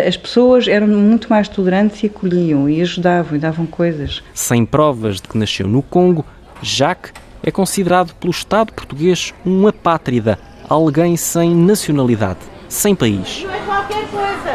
as 0.07 0.17
pessoas 0.17 0.67
eram 0.67 0.87
muito 0.87 1.29
mais 1.29 1.47
tolerantes 1.47 2.03
e 2.03 2.07
acolhiam 2.07 2.69
e 2.69 2.81
ajudavam 2.81 3.37
e 3.37 3.39
davam 3.39 3.65
coisas. 3.65 4.21
Sem 4.33 4.65
provas 4.65 5.15
de 5.15 5.29
que 5.29 5.37
nasceu 5.37 5.67
no 5.67 5.81
Congo, 5.81 6.25
Jacques 6.61 7.13
é 7.43 7.51
considerado 7.51 8.13
pelo 8.15 8.31
Estado 8.31 8.71
português 8.73 9.33
um 9.45 9.67
apátrida, 9.67 10.37
alguém 10.69 11.17
sem 11.17 11.55
nacionalidade, 11.55 12.39
sem 12.69 12.95
país. 12.95 13.43
Não 13.43 13.53
é 13.53 13.59
qualquer 13.59 14.07
coisa. 14.07 14.51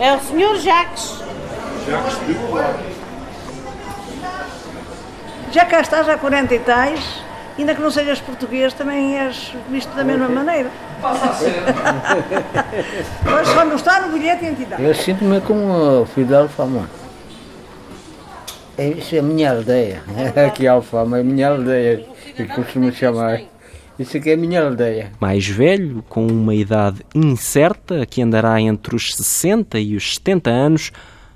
É 0.00 0.14
o 0.14 0.20
Sr. 0.20 0.56
Jacques. 0.60 1.22
Jacques 1.86 2.18
de 2.26 2.36
Já 5.52 5.64
cá 5.64 5.80
estás 5.80 6.08
há 6.08 6.18
40 6.18 6.54
e 6.54 6.58
tais, 6.58 7.22
ainda 7.58 7.74
que 7.74 7.80
não 7.80 7.90
sejas 7.90 8.20
português, 8.20 8.74
também 8.74 9.18
és 9.18 9.54
visto 9.70 9.94
da 9.94 10.04
mesma 10.04 10.28
maneira. 10.28 10.70
Passa 11.00 11.30
a 11.30 11.34
ser. 11.34 11.62
Mas 13.24 13.48
só 13.48 13.64
não 13.64 13.76
está 13.76 14.00
no 14.00 14.12
bilhete 14.12 14.40
de 14.40 14.46
identidade. 14.46 14.82
Eu 14.82 14.94
sinto-me 14.94 15.40
como 15.40 16.02
o 16.02 16.06
Fidel 16.06 16.48
Fama. 16.48 16.88
Isso 18.78 19.16
é 19.16 19.18
a 19.18 19.22
minha 19.22 19.50
aldeia. 19.50 20.02
Aqui 20.46 20.66
é 20.66 20.68
Alfama, 20.68 21.18
é 21.18 21.20
a 21.20 21.24
minha 21.24 21.48
aldeia, 21.48 22.06
que 22.36 22.44
costumo 22.46 22.92
chamar. 22.92 23.40
Isso 23.98 24.16
aqui 24.16 24.30
é 24.30 24.34
a 24.34 24.36
minha 24.36 24.62
aldeia. 24.62 25.10
Mais 25.18 25.44
velho, 25.48 26.04
com 26.08 26.24
uma 26.24 26.54
idade 26.54 27.00
incerta, 27.12 28.06
que 28.06 28.22
andará 28.22 28.60
entre 28.60 28.94
os 28.94 29.12
60 29.16 29.80
e 29.80 29.96
os 29.96 30.14
70 30.14 30.48
anos, 30.48 30.92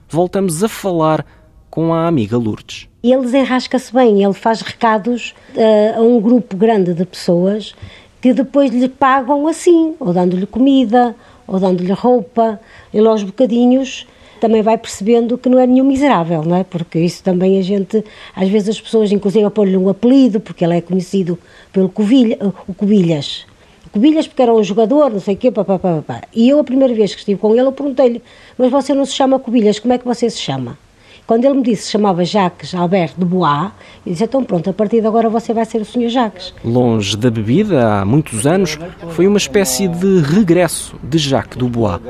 voltamos 0.08 0.62
a 0.62 0.68
falar 0.68 1.26
com 1.68 1.92
a 1.92 2.06
amiga 2.06 2.38
Lourdes. 2.38 2.88
Ele 3.02 3.22
desenrasca-se 3.22 3.92
bem, 3.92 4.22
ele 4.22 4.32
faz 4.32 4.60
recados 4.60 5.34
uh, 5.56 5.98
a 5.98 6.00
um 6.02 6.20
grupo 6.20 6.56
grande 6.56 6.94
de 6.94 7.04
pessoas 7.04 7.74
que 8.20 8.32
depois 8.32 8.70
lhe 8.70 8.88
pagam 8.88 9.48
assim, 9.48 9.96
ou 9.98 10.12
dando-lhe 10.12 10.46
comida, 10.46 11.16
ou 11.44 11.58
dando-lhe 11.58 11.92
roupa, 11.92 12.60
e 12.94 13.00
aos 13.00 13.24
bocadinhos 13.24 14.06
também 14.42 14.60
vai 14.60 14.76
percebendo 14.76 15.38
que 15.38 15.48
não 15.48 15.56
é 15.56 15.64
nenhum 15.68 15.84
miserável, 15.84 16.42
não 16.42 16.56
é? 16.56 16.64
Porque 16.64 16.98
isso 16.98 17.22
também 17.22 17.60
a 17.60 17.62
gente, 17.62 18.04
às 18.34 18.48
vezes 18.48 18.70
as 18.70 18.80
pessoas 18.80 19.12
inclusive 19.12 19.48
pôr-lhe 19.50 19.76
um 19.76 19.88
apelido, 19.88 20.40
porque 20.40 20.64
ele 20.64 20.76
é 20.76 20.80
conhecido 20.80 21.38
pelo 21.72 21.88
Covilha, 21.88 22.36
o 22.66 22.74
Covilhas. 22.74 23.46
Covilhas 23.92 24.26
porque 24.26 24.42
era 24.42 24.52
um 24.52 24.64
jogador, 24.64 25.10
não 25.10 25.20
sei 25.20 25.34
o 25.34 25.36
quê, 25.36 25.52
pá, 25.52 25.64
pá, 25.64 25.78
pá, 25.78 26.02
pá. 26.04 26.22
E 26.34 26.48
eu 26.48 26.58
a 26.58 26.64
primeira 26.64 26.92
vez 26.92 27.14
que 27.14 27.20
estive 27.20 27.40
com 27.40 27.52
ele, 27.52 27.60
eu 27.60 27.70
perguntei-lhe, 27.70 28.20
mas 28.58 28.68
você 28.68 28.92
não 28.92 29.04
se 29.04 29.12
chama 29.12 29.38
Covilhas, 29.38 29.78
como 29.78 29.94
é 29.94 29.98
que 29.98 30.04
você 30.04 30.28
se 30.28 30.38
chama? 30.38 30.76
Quando 31.24 31.44
ele 31.44 31.54
me 31.54 31.62
disse 31.62 31.82
que 31.82 31.86
se 31.86 31.92
chamava 31.92 32.24
Jacques 32.24 32.74
Albert 32.74 33.12
de 33.16 33.24
Bois, 33.24 33.70
eu 34.04 34.12
disse, 34.12 34.24
então 34.24 34.42
pronto, 34.42 34.68
a 34.70 34.72
partir 34.72 35.00
de 35.00 35.06
agora 35.06 35.28
você 35.28 35.54
vai 35.54 35.64
ser 35.64 35.80
o 35.80 35.84
Sr. 35.84 36.08
Jacques. 36.08 36.52
Longe 36.64 37.16
da 37.16 37.30
bebida, 37.30 38.00
há 38.00 38.04
muitos 38.04 38.44
anos, 38.44 38.76
foi 39.10 39.28
uma 39.28 39.38
espécie 39.38 39.86
de 39.86 40.20
regresso 40.20 40.96
de 41.00 41.18
Jacques 41.18 41.56
Dubois. 41.56 42.00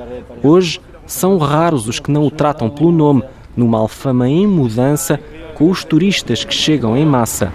Hoje, 0.42 0.81
são 1.12 1.37
raros 1.37 1.87
os 1.87 2.01
que 2.01 2.11
não 2.11 2.27
o 2.27 2.31
tratam 2.31 2.70
pelo 2.70 2.90
nome, 2.90 3.22
numa 3.55 3.79
alfama 3.79 4.29
em 4.29 4.46
mudança, 4.46 5.20
com 5.55 5.70
os 5.70 5.85
turistas 5.85 6.42
que 6.42 6.55
chegam 6.55 6.96
em 6.96 7.05
massa. 7.05 7.53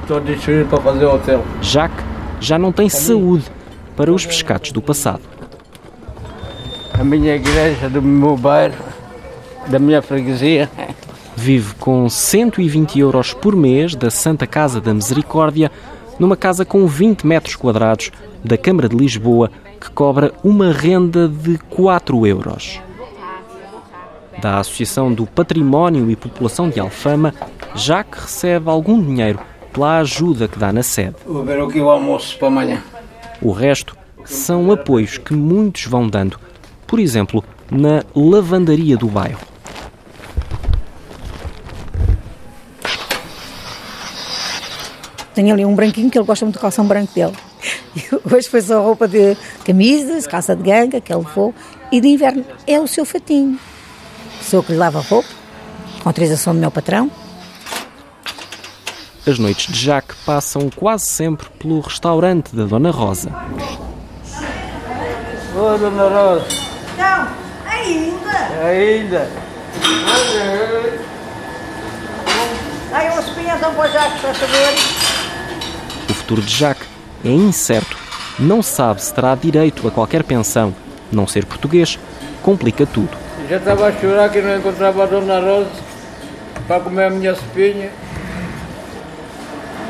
Jacques 1.62 2.06
já 2.40 2.60
não 2.60 2.72
tem 2.72 2.88
saúde 2.88 3.46
para 3.96 4.14
os 4.14 4.26
pescados 4.26 4.72
do 4.72 4.82
passado. 4.82 5.22
A 6.94 7.04
minha 7.04 7.36
igreja 7.36 7.90
do 7.90 8.02
meu 8.02 8.38
bairro, 8.38 8.76
da 9.68 9.80
minha 9.80 10.02
freguesia. 10.02 10.70
Vive 11.36 11.76
com 11.76 12.10
120 12.10 13.00
euros 13.00 13.34
por 13.34 13.56
mês 13.56 13.96
da 13.96 14.10
Santa 14.10 14.48
Casa 14.48 14.80
da 14.80 14.94
Misericórdia, 14.94 15.72
numa 16.20 16.36
casa 16.36 16.64
com 16.64 16.86
20 16.88 17.26
metros 17.26 17.56
quadrados 17.56 18.12
da 18.44 18.58
Câmara 18.58 18.88
de 18.90 18.96
Lisboa, 18.96 19.52
que 19.80 19.90
cobra 19.92 20.32
uma 20.44 20.72
renda 20.72 21.28
de 21.28 21.58
4 21.70 22.26
euros 22.26 22.87
da 24.42 24.60
Associação 24.60 25.14
do 25.14 25.26
Património 25.26 26.10
e 26.10 26.16
População 26.16 26.70
de 26.70 26.80
Alfama, 26.80 27.34
já 27.76 28.04
que 28.04 28.20
recebe 28.20 28.70
algum 28.70 29.02
dinheiro 29.02 29.40
pela 29.74 30.00
ajuda 30.00 30.48
que 30.48 30.58
dá 30.58 30.72
na 30.72 30.84
sede. 30.84 31.16
Vou 31.26 31.44
ver 31.44 31.62
o 31.62 31.68
que 31.68 31.80
o 31.80 31.90
almoço 31.90 32.38
para 32.38 32.48
amanhã. 32.48 32.84
O 33.42 33.52
resto 33.52 33.96
são 34.26 34.72
apoios 34.72 35.18
que 35.18 35.34
muitos 35.34 35.86
vão 35.86 36.08
dando, 36.08 36.40
por 36.86 37.00
exemplo, 37.00 37.44
na 37.70 38.04
lavandaria 38.16 38.98
do 38.98 39.08
bairro. 39.08 39.40
Tenho 45.34 45.54
ali 45.54 45.64
um 45.64 45.76
branquinho 45.76 46.10
que 46.10 46.18
ele 46.18 46.26
gosta 46.26 46.44
muito 46.44 46.58
do 46.58 46.62
calção 46.62 46.86
branco 46.86 47.14
dele. 47.14 47.34
E 47.96 48.36
hoje 48.36 48.48
foi 48.48 48.62
só 48.62 48.84
roupa 48.84 49.08
de 49.08 49.36
camisas, 49.66 50.28
calça 50.28 50.56
de 50.56 50.64
ganga 50.64 51.02
que 51.02 51.12
ele 51.12 51.24
levou. 51.24 51.54
E 51.92 52.00
de 52.00 52.08
inverno 52.08 52.46
é 52.68 52.80
o 52.80 52.88
seu 52.88 53.04
fatinho. 53.06 53.60
Sou 54.48 54.60
eu 54.60 54.64
que 54.64 54.72
lhe 54.72 54.78
lava 54.78 55.00
a 55.00 55.02
roupa, 55.02 55.28
com 56.02 56.08
autorização 56.08 56.54
do 56.54 56.62
meu 56.62 56.72
patrão. 56.72 57.12
As 59.28 59.38
noites 59.38 59.68
de 59.68 59.78
Jacques 59.78 60.16
passam 60.26 60.70
quase 60.74 61.06
sempre 61.06 61.50
pelo 61.60 61.82
restaurante 61.82 62.56
da 62.56 62.64
Dona 62.64 62.90
Rosa. 62.90 63.30
Ô, 65.54 65.78
dona 65.78 66.04
Rosa. 66.04 66.46
Não, 66.98 67.28
ainda. 67.70 68.66
Ainda. 68.66 69.30
Aí 72.94 73.10
uma 73.10 73.20
espinhação 73.20 73.74
para 73.74 73.90
o 73.90 73.92
Jacques, 73.92 74.22
faz 74.22 74.38
favor. 74.38 76.10
O 76.10 76.14
futuro 76.14 76.42
de 76.42 76.56
Jacques 76.56 76.88
é 77.26 77.32
incerto. 77.32 77.98
Não 78.40 78.64
sabe 78.64 79.04
se 79.04 79.14
terá 79.14 79.36
direito 79.36 79.86
a 79.86 79.92
qualquer 79.92 80.24
pensão. 80.24 80.74
Não 81.12 81.28
ser 81.28 81.46
português 81.46 82.00
complica 82.42 82.86
tudo. 82.86 83.27
Já 83.50 83.56
estava 83.56 83.88
a 83.88 83.92
chorar 83.94 84.30
que 84.30 84.42
não 84.42 84.58
encontrava 84.58 85.04
a 85.04 85.06
dona 85.06 85.40
Rosa 85.40 85.70
para 86.68 86.82
comer 86.82 87.06
a 87.06 87.10
minha 87.10 87.32
espinha. 87.32 87.90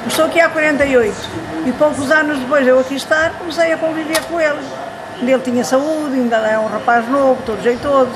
Estou 0.05 0.25
aqui 0.25 0.39
há 0.39 0.47
48 0.47 1.15
e 1.65 1.71
poucos 1.71 2.11
anos 2.11 2.37
depois 2.37 2.63
de 2.63 2.69
eu 2.69 2.79
aqui 2.79 2.95
estar, 2.95 3.31
comecei 3.39 3.73
a 3.73 3.77
conviver 3.77 4.21
com 4.25 4.39
ele. 4.39 4.59
Ele 5.21 5.39
tinha 5.39 5.63
saúde, 5.63 6.13
ainda 6.13 6.37
é 6.37 6.59
um 6.59 6.67
rapaz 6.67 7.09
novo, 7.09 7.41
todo 7.47 7.59
jeitoso. 7.63 8.11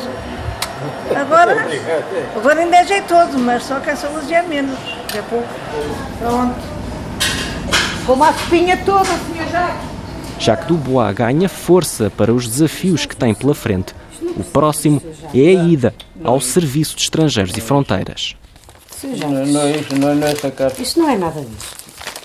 Agora, 1.20 1.58
agora 2.38 2.60
ainda 2.60 2.78
é 2.78 2.86
jeitoso, 2.86 3.40
mas 3.40 3.64
só 3.64 3.80
que 3.80 3.90
a 3.90 3.96
saúde 3.96 4.32
é 4.32 4.44
menos, 4.44 4.78
é 5.16 5.22
pouco. 5.28 5.48
Pronto. 6.20 6.60
Como 8.06 8.24
a 8.24 8.30
espinha 8.30 8.78
toda, 8.86 9.06
senhor 9.06 9.48
Jacques. 9.52 9.90
Jacques 10.38 10.68
Dubois 10.68 11.16
ganha 11.16 11.50
força 11.50 12.12
para 12.16 12.32
os 12.32 12.48
desafios 12.48 13.08
que 13.08 13.16
tem 13.16 13.34
pela 13.34 13.56
frente. 13.56 13.96
O 14.38 14.44
próximo 14.44 15.02
é 15.34 15.50
a 15.50 15.64
ida 15.64 15.96
ao 16.24 16.40
Serviço 16.40 16.96
de 16.96 17.04
Estrangeiros 17.04 17.56
e 17.58 17.62
Fronteiras. 17.62 18.36
Não, 19.04 19.46
não 19.46 19.62
é 19.62 19.78
isso, 19.78 19.96
não 19.96 20.10
é. 20.10 20.82
Isso 20.82 21.00
não 21.00 21.10
é 21.10 21.18
nada 21.18 21.42
disso. 21.42 21.76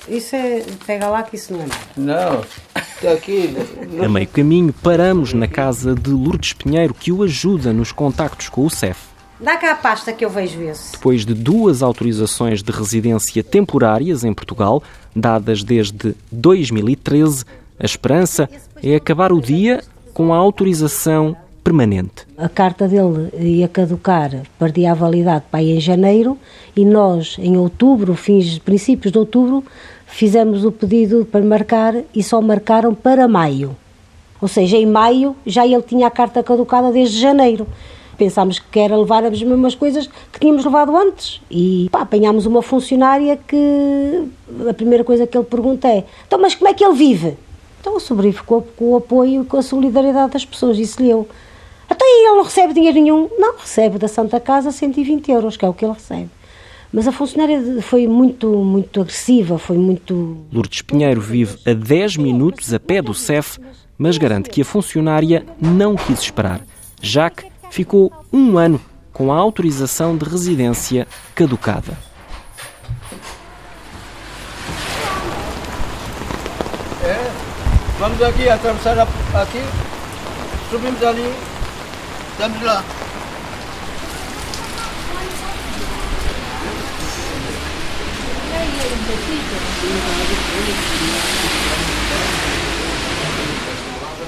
Isso 0.09 0.37
é. 0.37 0.65
Pega 0.87 1.09
lá 1.09 1.23
que 1.23 1.37
isso 1.37 1.53
não 1.53 1.63
é 1.63 1.67
nada. 1.67 1.81
Não, 1.97 2.45
está 2.75 3.13
aqui. 3.13 3.57
A 4.03 4.09
meio 4.09 4.29
caminho, 4.29 4.73
paramos 4.73 5.33
na 5.33 5.49
casa 5.49 5.95
de 5.95 6.11
Lourdes 6.11 6.53
Pinheiro, 6.53 6.95
que 6.95 7.11
o 7.11 7.23
ajuda 7.23 7.73
nos 7.73 7.93
contactos 7.93 8.49
com 8.49 8.67
o 8.67 8.71
CEF. 8.71 8.99
Dá 9.39 9.57
cá 9.57 9.73
a 9.73 9.75
pasta 9.75 10.13
que 10.13 10.25
eu 10.25 10.31
vejo 10.31 10.63
esse. 10.63 10.93
Depois 10.93 11.27
de 11.27 11.35
duas 11.35 11.83
autorizações 11.83 12.63
de 12.63 12.73
residência 12.73 13.43
temporárias 13.43 14.25
em 14.25 14.33
Portugal, 14.33 14.83
dadas 15.15 15.63
desde 15.63 16.15
2013, 16.33 17.45
a 17.79 17.85
esperança 17.85 18.49
é 18.83 18.95
acabar 18.95 19.33
o 19.33 19.41
dia 19.41 19.83
com 20.15 20.33
a 20.33 20.37
autorização 20.39 21.37
permanente. 21.67 22.25
A 22.39 22.49
carta 22.49 22.87
dele 22.87 23.29
ia 23.41 23.67
caducar, 23.67 24.31
perdia 24.57 24.93
a 24.93 24.95
validade 24.95 25.47
para 25.51 25.61
em 25.61 25.81
janeiro 25.81 26.39
e 26.77 26.85
nós, 26.85 27.35
em 27.41 27.57
outubro, 27.57 28.15
fins, 28.15 28.57
princípios 28.61 29.11
de 29.11 29.19
outubro, 29.19 29.65
fizemos 30.07 30.65
o 30.65 30.71
pedido 30.71 31.25
para 31.25 31.45
marcar 31.45 31.95
e 32.15 32.23
só 32.23 32.41
marcaram 32.41 32.95
para 32.95 33.27
maio. 33.27 33.77
Ou 34.41 34.47
seja, 34.47 34.77
em 34.77 34.87
maio 34.87 35.35
já 35.45 35.67
ele 35.67 35.83
tinha 35.83 36.07
a 36.07 36.11
carta 36.11 36.41
caducada 36.41 36.93
desde 36.93 37.19
janeiro. 37.19 37.67
Pensámos 38.17 38.61
que 38.61 38.79
era 38.79 38.97
levar 38.97 39.25
as 39.25 39.43
mesmas 39.43 39.75
coisas 39.75 40.09
que 40.33 40.39
tínhamos 40.39 40.65
levado 40.65 40.97
antes. 40.97 41.41
E 41.51 41.89
pá, 41.91 42.03
apanhámos 42.03 42.47
uma 42.47 42.63
funcionária 42.63 43.37
que 43.37 44.29
a 44.71 44.73
primeira 44.73 45.03
coisa 45.03 45.27
que 45.27 45.37
ele 45.37 45.45
pergunta 45.45 45.89
é: 45.89 46.05
então, 46.29 46.41
mas 46.41 46.55
como 46.55 46.71
é 46.71 46.75
que 46.75 46.85
ele 46.85 46.95
vive? 46.95 47.37
Então 47.81 47.99
sobrinho 47.99 48.35
ficou 48.35 48.63
com 48.77 48.93
o 48.93 48.97
apoio 48.97 49.43
e 49.43 49.47
com 49.47 49.57
a 49.57 49.63
solidariedade 49.63 50.33
das 50.33 50.45
pessoas, 50.45 50.77
disse-lhe 50.77 51.11
eu. 51.11 51.27
Então 51.91 52.07
e 52.07 52.27
ele 52.29 52.37
não 52.37 52.45
recebe 52.45 52.75
dinheiro 52.75 53.01
nenhum? 53.01 53.31
Não, 53.39 53.57
recebe 53.59 53.99
da 53.99 54.09
Santa 54.09 54.41
Casa 54.41 54.73
120 54.73 55.31
euros, 55.31 55.57
que 55.57 55.65
é 55.65 55.69
o 55.69 55.75
que 55.75 55.85
ele 55.85 55.95
recebe. 55.95 56.31
Mas 56.93 57.07
a 57.07 57.13
funcionária 57.13 57.83
foi 57.83 58.07
muito, 58.07 58.49
muito 58.49 59.01
agressiva, 59.01 59.59
foi 59.59 59.77
muito... 59.77 60.39
Lourdes 60.53 60.83
Pinheiro 60.83 61.21
vive 61.21 61.59
a 61.67 61.75
10 61.75 62.17
minutos 62.17 62.73
a 62.73 62.81
pé 62.81 63.03
do 63.03 63.13
CEF, 63.13 63.59
mas 63.99 64.19
garante 64.19 64.51
que 64.51 64.63
a 64.63 64.65
funcionária 64.65 65.45
não 65.61 65.97
quis 65.97 66.21
esperar. 66.21 66.61
Jacques 67.01 67.51
ficou 67.71 68.13
um 68.33 68.57
ano 68.57 68.81
com 69.13 69.33
a 69.33 69.37
autorização 69.37 70.17
de 70.17 70.29
residência 70.29 71.07
caducada. 71.35 71.97
É, 77.05 77.31
vamos 77.99 78.21
aqui 78.23 78.49
atravessar 78.49 79.01
aqui, 79.01 79.61
subimos 80.71 81.03
ali, 81.03 81.33
estamos 82.37 82.63
lá. 82.63 82.85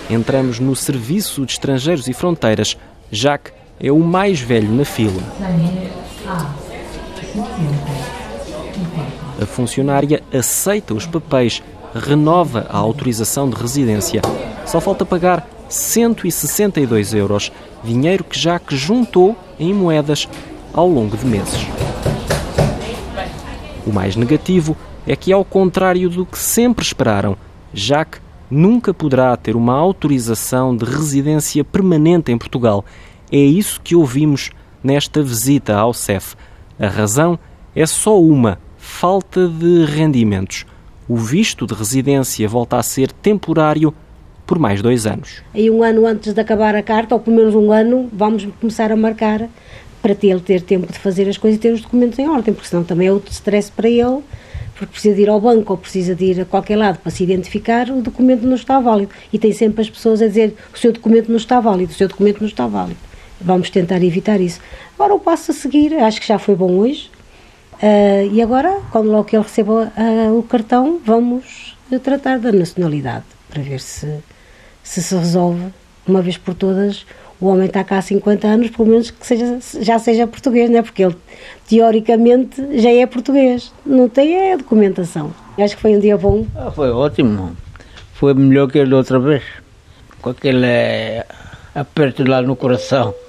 Entramos 0.08 0.58
no 0.58 0.74
Serviço 0.74 1.44
de 1.44 1.52
Estrangeiros 1.52 2.08
e 2.08 2.14
Fronteiras. 2.14 2.78
Jacques 3.12 3.52
é 3.78 3.92
o 3.92 3.98
mais 3.98 4.40
velho 4.40 4.72
na 4.72 4.86
fila. 4.86 5.22
A 9.40 9.46
funcionária 9.46 10.22
aceita 10.32 10.94
os 10.94 11.04
papéis, 11.04 11.62
renova 11.94 12.66
a 12.70 12.78
autorização 12.78 13.50
de 13.50 13.56
residência. 13.56 14.22
Só 14.64 14.80
falta 14.80 15.04
pagar 15.04 15.46
162 15.68 17.12
euros, 17.12 17.52
dinheiro 17.82 18.24
que 18.24 18.38
Jacques 18.38 18.78
juntou 18.78 19.36
em 19.58 19.72
moedas 19.72 20.28
ao 20.72 20.88
longo 20.88 21.16
de 21.16 21.26
meses. 21.26 21.66
O 23.86 23.92
mais 23.92 24.16
negativo 24.16 24.76
é 25.06 25.16
que, 25.16 25.32
ao 25.32 25.44
contrário 25.44 26.10
do 26.10 26.26
que 26.26 26.38
sempre 26.38 26.84
esperaram, 26.84 27.36
Jacques 27.72 28.20
nunca 28.50 28.92
poderá 28.92 29.36
ter 29.36 29.56
uma 29.56 29.74
autorização 29.74 30.76
de 30.76 30.84
residência 30.84 31.64
permanente 31.64 32.30
em 32.30 32.38
Portugal. 32.38 32.84
É 33.30 33.38
isso 33.38 33.80
que 33.82 33.96
ouvimos 33.96 34.50
nesta 34.82 35.22
visita 35.22 35.76
ao 35.76 35.92
CEF. 35.92 36.34
A 36.78 36.86
razão 36.86 37.38
é 37.74 37.86
só 37.86 38.20
uma: 38.20 38.58
falta 38.76 39.48
de 39.48 39.84
rendimentos. 39.84 40.64
O 41.08 41.16
visto 41.16 41.66
de 41.66 41.74
residência 41.74 42.46
volta 42.48 42.76
a 42.76 42.82
ser 42.82 43.10
temporário 43.12 43.94
por 44.48 44.58
mais 44.58 44.80
dois 44.80 45.06
anos. 45.06 45.42
Aí 45.54 45.70
um 45.70 45.82
ano 45.82 46.06
antes 46.06 46.32
de 46.32 46.40
acabar 46.40 46.74
a 46.74 46.82
carta, 46.82 47.14
ou 47.14 47.20
pelo 47.20 47.36
menos 47.36 47.54
um 47.54 47.70
ano, 47.70 48.08
vamos 48.10 48.48
começar 48.58 48.90
a 48.90 48.96
marcar 48.96 49.46
para 50.00 50.16
ele 50.22 50.40
ter 50.40 50.62
tempo 50.62 50.90
de 50.90 50.98
fazer 50.98 51.28
as 51.28 51.36
coisas 51.36 51.58
e 51.58 51.60
ter 51.60 51.70
os 51.70 51.82
documentos 51.82 52.18
em 52.18 52.26
ordem, 52.26 52.54
porque 52.54 52.66
senão 52.66 52.82
também 52.82 53.08
é 53.08 53.12
outro 53.12 53.30
stress 53.30 53.70
para 53.70 53.90
ele, 53.90 54.20
porque 54.74 54.92
precisa 54.92 55.14
de 55.14 55.22
ir 55.22 55.28
ao 55.28 55.38
banco 55.38 55.74
ou 55.74 55.76
precisa 55.76 56.14
de 56.14 56.24
ir 56.24 56.40
a 56.40 56.44
qualquer 56.46 56.76
lado 56.76 56.98
para 56.98 57.10
se 57.10 57.22
identificar, 57.22 57.90
o 57.90 58.00
documento 58.00 58.46
não 58.46 58.54
está 58.54 58.80
válido. 58.80 59.12
E 59.30 59.38
tem 59.38 59.52
sempre 59.52 59.82
as 59.82 59.90
pessoas 59.90 60.22
a 60.22 60.26
dizer 60.26 60.54
o 60.74 60.78
seu 60.78 60.92
documento 60.92 61.28
não 61.28 61.36
está 61.36 61.60
válido, 61.60 61.92
o 61.92 61.94
seu 61.94 62.08
documento 62.08 62.40
não 62.40 62.48
está 62.48 62.66
válido. 62.66 62.98
Vamos 63.38 63.68
tentar 63.68 64.02
evitar 64.02 64.40
isso. 64.40 64.60
Agora 64.94 65.14
o 65.14 65.20
passo 65.20 65.50
a 65.50 65.54
seguir, 65.54 65.92
acho 65.94 66.20
que 66.20 66.26
já 66.26 66.38
foi 66.38 66.54
bom 66.54 66.72
hoje, 66.78 67.10
ah, 67.82 68.24
e 68.32 68.40
agora, 68.40 68.80
quando 68.90 69.10
logo 69.10 69.24
que 69.24 69.36
ele 69.36 69.42
receba 69.42 69.92
ah, 69.94 70.32
o 70.32 70.42
cartão, 70.42 70.98
vamos 71.04 71.76
tratar 72.02 72.38
da 72.38 72.50
nacionalidade, 72.50 73.24
para 73.50 73.62
ver 73.62 73.80
se 73.80 74.06
se 74.88 75.02
se 75.02 75.14
resolve, 75.14 75.66
uma 76.06 76.22
vez 76.22 76.38
por 76.38 76.54
todas, 76.54 77.04
o 77.38 77.46
homem 77.46 77.66
está 77.66 77.84
cá 77.84 77.98
há 77.98 78.02
50 78.02 78.48
anos, 78.48 78.70
pelo 78.70 78.88
menos 78.88 79.10
que 79.10 79.26
seja, 79.26 79.58
já 79.82 79.98
seja 79.98 80.26
português, 80.26 80.70
não 80.70 80.78
é? 80.78 80.82
Porque 80.82 81.04
ele, 81.04 81.14
teoricamente, 81.68 82.80
já 82.80 82.90
é 82.90 83.04
português. 83.04 83.70
Não 83.84 84.08
tem 84.08 84.34
é 84.34 84.54
a 84.54 84.56
documentação. 84.56 85.30
Acho 85.58 85.76
que 85.76 85.82
foi 85.82 85.94
um 85.94 86.00
dia 86.00 86.16
bom. 86.16 86.46
Ah, 86.56 86.70
foi 86.70 86.90
ótimo. 86.90 87.54
Foi 88.14 88.32
melhor 88.32 88.70
que 88.70 88.80
a 88.80 88.84
da 88.86 88.96
outra 88.96 89.18
vez. 89.18 89.42
Com 90.22 90.30
aquele 90.30 90.64
eh, 90.64 91.26
aperto 91.74 92.24
lá 92.24 92.40
no 92.40 92.56
coração. 92.56 93.14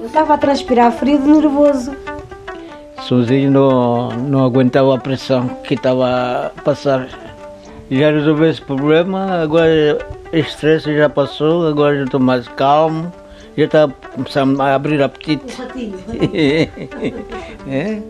Eu 0.00 0.06
estava 0.06 0.32
a 0.34 0.38
transpirar 0.38 0.90
frio 0.92 1.18
de 1.18 1.28
nervoso. 1.28 1.92
Sozinho 3.02 3.50
não, 3.50 4.08
não 4.10 4.44
aguentava 4.44 4.94
a 4.94 4.98
pressão 4.98 5.48
que 5.64 5.74
estava 5.74 6.46
a 6.46 6.62
passar. 6.62 7.08
Já 7.90 8.10
resolvi 8.10 8.48
esse 8.48 8.60
problema, 8.60 9.40
agora 9.42 9.98
o 10.32 10.36
estresse 10.36 10.94
já 10.94 11.08
passou, 11.08 11.66
agora 11.66 11.96
já 11.96 12.04
estou 12.04 12.20
mais 12.20 12.46
calmo, 12.48 13.10
já 13.56 13.64
está 13.64 13.88
começando 14.14 14.60
a 14.60 14.74
abrir 14.74 15.02
apetite. 15.02 15.56
é? 17.66 18.02